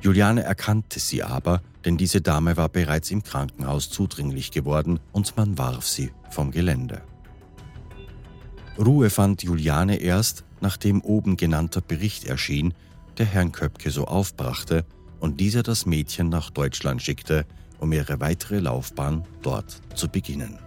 Juliane 0.00 0.42
erkannte 0.42 1.00
sie 1.00 1.22
aber, 1.22 1.62
denn 1.84 1.96
diese 1.96 2.20
Dame 2.20 2.56
war 2.56 2.68
bereits 2.68 3.10
im 3.10 3.22
Krankenhaus 3.22 3.90
zudringlich 3.90 4.50
geworden 4.50 5.00
und 5.12 5.36
man 5.36 5.56
warf 5.58 5.86
sie 5.86 6.12
vom 6.30 6.50
Gelände. 6.50 7.02
Ruhe 8.78 9.10
fand 9.10 9.42
Juliane 9.42 9.96
erst, 9.96 10.44
nachdem 10.60 11.00
oben 11.00 11.36
genannter 11.36 11.80
Bericht 11.80 12.24
erschien, 12.24 12.74
der 13.18 13.26
Herrn 13.26 13.52
Köpke 13.52 13.90
so 13.90 14.04
aufbrachte 14.04 14.84
und 15.20 15.40
dieser 15.40 15.62
das 15.62 15.86
Mädchen 15.86 16.28
nach 16.28 16.50
Deutschland 16.50 17.02
schickte, 17.02 17.46
um 17.78 17.92
ihre 17.92 18.20
weitere 18.20 18.58
Laufbahn 18.58 19.24
dort 19.42 19.80
zu 19.94 20.08
beginnen. 20.08 20.58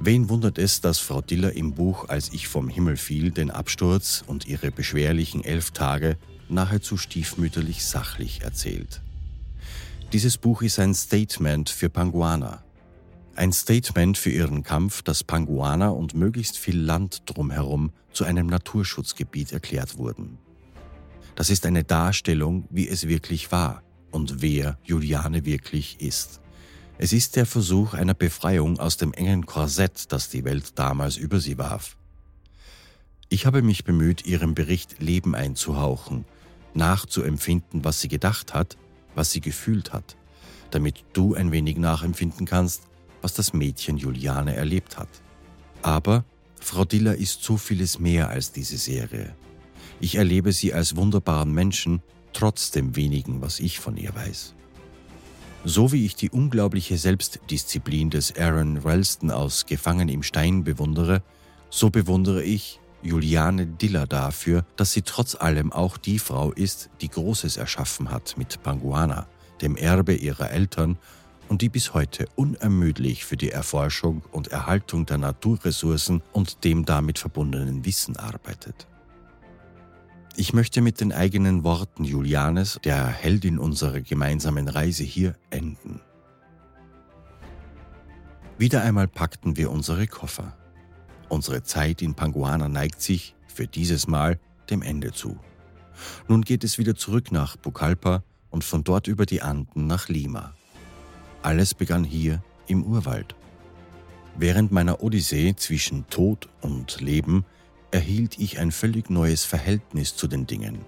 Wen 0.00 0.28
wundert 0.28 0.58
es, 0.58 0.80
dass 0.80 0.98
Frau 0.98 1.22
Diller 1.22 1.52
im 1.54 1.72
Buch 1.72 2.08
Als 2.08 2.32
ich 2.32 2.46
vom 2.46 2.68
Himmel 2.68 2.96
fiel 2.96 3.30
den 3.30 3.50
Absturz 3.50 4.22
und 4.26 4.46
ihre 4.46 4.70
beschwerlichen 4.70 5.42
elf 5.42 5.70
Tage 5.70 6.18
nahezu 6.48 6.96
stiefmütterlich 6.96 7.84
sachlich 7.84 8.42
erzählt. 8.42 9.00
Dieses 10.12 10.36
Buch 10.36 10.62
ist 10.62 10.78
ein 10.78 10.94
Statement 10.94 11.70
für 11.70 11.88
Panguana. 11.88 12.63
Ein 13.36 13.52
Statement 13.52 14.16
für 14.16 14.30
ihren 14.30 14.62
Kampf, 14.62 15.02
dass 15.02 15.24
Panguana 15.24 15.88
und 15.88 16.14
möglichst 16.14 16.56
viel 16.56 16.78
Land 16.78 17.22
drumherum 17.26 17.90
zu 18.12 18.24
einem 18.24 18.46
Naturschutzgebiet 18.46 19.52
erklärt 19.52 19.98
wurden. 19.98 20.38
Das 21.34 21.50
ist 21.50 21.66
eine 21.66 21.82
Darstellung, 21.82 22.68
wie 22.70 22.88
es 22.88 23.08
wirklich 23.08 23.50
war 23.50 23.82
und 24.12 24.40
wer 24.40 24.78
Juliane 24.84 25.44
wirklich 25.44 26.00
ist. 26.00 26.40
Es 26.96 27.12
ist 27.12 27.34
der 27.34 27.44
Versuch 27.44 27.94
einer 27.94 28.14
Befreiung 28.14 28.78
aus 28.78 28.98
dem 28.98 29.12
engen 29.12 29.46
Korsett, 29.46 30.12
das 30.12 30.28
die 30.28 30.44
Welt 30.44 30.78
damals 30.78 31.16
über 31.16 31.40
sie 31.40 31.58
warf. 31.58 31.96
Ich 33.30 33.46
habe 33.46 33.62
mich 33.62 33.82
bemüht, 33.82 34.24
ihrem 34.26 34.54
Bericht 34.54 35.02
Leben 35.02 35.34
einzuhauchen, 35.34 36.24
nachzuempfinden, 36.72 37.84
was 37.84 38.00
sie 38.00 38.08
gedacht 38.08 38.54
hat, 38.54 38.76
was 39.16 39.32
sie 39.32 39.40
gefühlt 39.40 39.92
hat, 39.92 40.16
damit 40.70 41.04
du 41.14 41.34
ein 41.34 41.50
wenig 41.50 41.78
nachempfinden 41.78 42.46
kannst, 42.46 42.84
was 43.24 43.32
das 43.32 43.54
Mädchen 43.54 43.96
Juliane 43.96 44.54
erlebt 44.54 44.98
hat. 44.98 45.08
Aber 45.80 46.26
Frau 46.60 46.84
Diller 46.84 47.16
ist 47.16 47.42
so 47.42 47.56
vieles 47.56 47.98
mehr 47.98 48.28
als 48.28 48.52
diese 48.52 48.76
Serie. 48.76 49.34
Ich 49.98 50.16
erlebe 50.16 50.52
sie 50.52 50.74
als 50.74 50.94
wunderbaren 50.94 51.50
Menschen, 51.50 52.02
trotz 52.34 52.70
dem 52.70 52.96
wenigen, 52.96 53.40
was 53.40 53.60
ich 53.60 53.80
von 53.80 53.96
ihr 53.96 54.14
weiß. 54.14 54.54
So 55.64 55.90
wie 55.90 56.04
ich 56.04 56.14
die 56.16 56.28
unglaubliche 56.28 56.98
Selbstdisziplin 56.98 58.10
des 58.10 58.36
Aaron 58.36 58.76
Ralston 58.76 59.30
aus 59.30 59.64
Gefangen 59.64 60.10
im 60.10 60.22
Stein 60.22 60.62
bewundere, 60.62 61.22
so 61.70 61.88
bewundere 61.88 62.42
ich 62.42 62.78
Juliane 63.02 63.66
Diller 63.66 64.06
dafür, 64.06 64.66
dass 64.76 64.92
sie 64.92 65.02
trotz 65.02 65.34
allem 65.34 65.72
auch 65.72 65.96
die 65.96 66.18
Frau 66.18 66.52
ist, 66.52 66.90
die 67.00 67.08
Großes 67.08 67.56
erschaffen 67.56 68.10
hat 68.10 68.36
mit 68.36 68.62
Panguana, 68.62 69.26
dem 69.62 69.76
Erbe 69.76 70.14
ihrer 70.14 70.50
Eltern 70.50 70.98
und 71.48 71.62
die 71.62 71.68
bis 71.68 71.94
heute 71.94 72.26
unermüdlich 72.36 73.24
für 73.24 73.36
die 73.36 73.50
Erforschung 73.50 74.22
und 74.32 74.48
Erhaltung 74.48 75.06
der 75.06 75.18
Naturressourcen 75.18 76.22
und 76.32 76.64
dem 76.64 76.84
damit 76.84 77.18
verbundenen 77.18 77.84
Wissen 77.84 78.16
arbeitet. 78.16 78.86
Ich 80.36 80.52
möchte 80.52 80.80
mit 80.80 81.00
den 81.00 81.12
eigenen 81.12 81.62
Worten 81.62 82.02
Julianes, 82.02 82.80
der 82.82 83.06
Heldin 83.06 83.58
unserer 83.58 84.00
gemeinsamen 84.00 84.68
Reise 84.68 85.04
hier, 85.04 85.36
enden. 85.50 86.00
Wieder 88.58 88.82
einmal 88.82 89.06
packten 89.06 89.56
wir 89.56 89.70
unsere 89.70 90.06
Koffer. 90.06 90.56
Unsere 91.28 91.62
Zeit 91.62 92.02
in 92.02 92.14
Panguana 92.14 92.68
neigt 92.68 93.00
sich, 93.00 93.34
für 93.46 93.66
dieses 93.68 94.08
Mal, 94.08 94.40
dem 94.70 94.82
Ende 94.82 95.12
zu. 95.12 95.38
Nun 96.28 96.42
geht 96.42 96.64
es 96.64 96.78
wieder 96.78 96.96
zurück 96.96 97.30
nach 97.30 97.56
Pucallpa 97.60 98.24
und 98.50 98.64
von 98.64 98.82
dort 98.82 99.06
über 99.06 99.26
die 99.26 99.42
Anden 99.42 99.86
nach 99.86 100.08
Lima. 100.08 100.54
Alles 101.44 101.74
begann 101.74 102.04
hier 102.04 102.42
im 102.68 102.84
Urwald. 102.84 103.34
Während 104.34 104.72
meiner 104.72 105.02
Odyssee 105.02 105.54
zwischen 105.54 106.08
Tod 106.08 106.48
und 106.62 107.02
Leben 107.02 107.44
erhielt 107.90 108.38
ich 108.38 108.58
ein 108.58 108.72
völlig 108.72 109.10
neues 109.10 109.44
Verhältnis 109.44 110.16
zu 110.16 110.26
den 110.26 110.46
Dingen. 110.46 110.78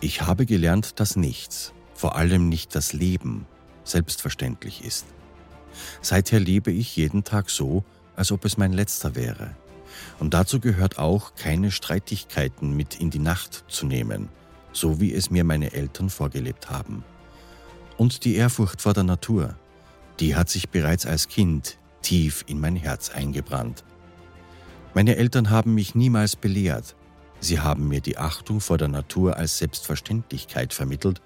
Ich 0.00 0.22
habe 0.22 0.44
gelernt, 0.44 0.98
dass 0.98 1.14
nichts, 1.14 1.72
vor 1.94 2.16
allem 2.16 2.48
nicht 2.48 2.74
das 2.74 2.92
Leben, 2.92 3.46
selbstverständlich 3.84 4.84
ist. 4.84 5.06
Seither 6.02 6.40
lebe 6.40 6.72
ich 6.72 6.96
jeden 6.96 7.22
Tag 7.22 7.48
so, 7.48 7.84
als 8.16 8.32
ob 8.32 8.44
es 8.44 8.58
mein 8.58 8.72
letzter 8.72 9.14
wäre. 9.14 9.54
Und 10.18 10.34
dazu 10.34 10.58
gehört 10.58 10.98
auch, 10.98 11.36
keine 11.36 11.70
Streitigkeiten 11.70 12.76
mit 12.76 12.98
in 12.98 13.10
die 13.10 13.20
Nacht 13.20 13.66
zu 13.68 13.86
nehmen, 13.86 14.30
so 14.72 15.00
wie 15.00 15.14
es 15.14 15.30
mir 15.30 15.44
meine 15.44 15.72
Eltern 15.74 16.10
vorgelebt 16.10 16.70
haben. 16.70 17.04
Und 18.00 18.24
die 18.24 18.36
Ehrfurcht 18.36 18.80
vor 18.80 18.94
der 18.94 19.02
Natur, 19.02 19.58
die 20.20 20.34
hat 20.34 20.48
sich 20.48 20.70
bereits 20.70 21.04
als 21.04 21.28
Kind 21.28 21.76
tief 22.00 22.42
in 22.46 22.58
mein 22.58 22.74
Herz 22.74 23.10
eingebrannt. 23.10 23.84
Meine 24.94 25.16
Eltern 25.16 25.50
haben 25.50 25.74
mich 25.74 25.94
niemals 25.94 26.34
belehrt. 26.34 26.96
Sie 27.40 27.60
haben 27.60 27.88
mir 27.88 28.00
die 28.00 28.16
Achtung 28.16 28.62
vor 28.62 28.78
der 28.78 28.88
Natur 28.88 29.36
als 29.36 29.58
Selbstverständlichkeit 29.58 30.72
vermittelt 30.72 31.20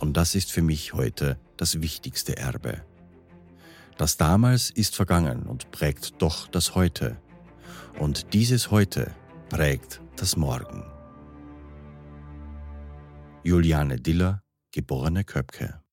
und 0.00 0.16
das 0.16 0.34
ist 0.34 0.50
für 0.50 0.62
mich 0.62 0.94
heute 0.94 1.38
das 1.58 1.80
wichtigste 1.80 2.36
Erbe. 2.36 2.82
Das 3.96 4.16
damals 4.16 4.70
ist 4.70 4.96
vergangen 4.96 5.44
und 5.44 5.70
prägt 5.70 6.20
doch 6.20 6.48
das 6.48 6.74
Heute. 6.74 7.18
Und 8.00 8.34
dieses 8.34 8.72
Heute 8.72 9.14
prägt 9.48 10.00
das 10.16 10.36
Morgen. 10.36 10.82
Juliane 13.44 14.00
Diller, 14.00 14.42
geborene 14.72 15.22
Köpke. 15.22 15.85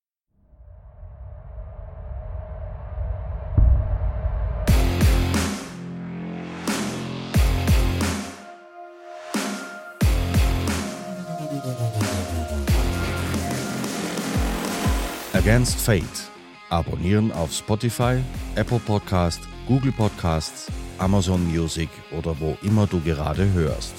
Against 15.44 15.78
Fate. 15.78 16.32
Abonnieren 16.70 17.30
auf 17.34 17.52
Spotify, 17.52 18.20
Apple 18.56 18.80
Podcast, 18.80 19.42
Google 19.68 19.92
Podcasts, 19.92 20.72
Amazon 21.00 21.46
Music 21.52 21.90
oder 22.18 22.34
wo 22.40 22.58
immer 22.62 22.88
du 22.88 23.02
gerade 23.02 23.52
hörst. 23.52 23.94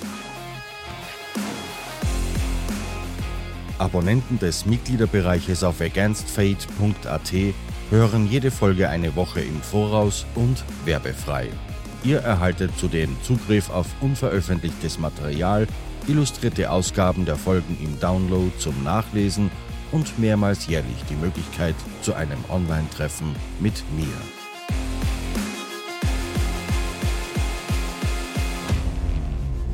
Abonnenten 3.76 4.38
des 4.38 4.64
Mitgliederbereiches 4.64 5.62
auf 5.64 5.82
againstfate.at 5.82 7.32
hören 7.90 8.26
jede 8.30 8.50
Folge 8.50 8.88
eine 8.88 9.14
Woche 9.14 9.42
im 9.42 9.60
Voraus 9.60 10.24
und 10.36 10.64
werbefrei. 10.86 11.50
Ihr 12.04 12.20
erhaltet 12.20 12.70
zudem 12.78 13.18
Zugriff 13.22 13.68
auf 13.68 13.88
unveröffentlichtes 14.00 14.98
Material, 14.98 15.66
illustrierte 16.06 16.70
Ausgaben 16.70 17.26
der 17.26 17.36
Folgen 17.36 17.76
im 17.82 18.00
Download 18.00 18.50
zum 18.58 18.82
Nachlesen 18.82 19.50
und 19.94 20.18
mehrmals 20.18 20.66
jährlich 20.66 21.04
die 21.08 21.14
Möglichkeit 21.14 21.76
zu 22.02 22.14
einem 22.14 22.38
Online-Treffen 22.50 23.34
mit 23.60 23.74
mir. 23.96 24.12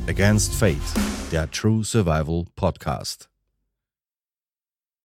Against 0.07 0.53
Fate, 0.53 0.77
der 1.31 1.49
True 1.49 1.83
Survival 1.83 2.45
Podcast. 2.55 3.30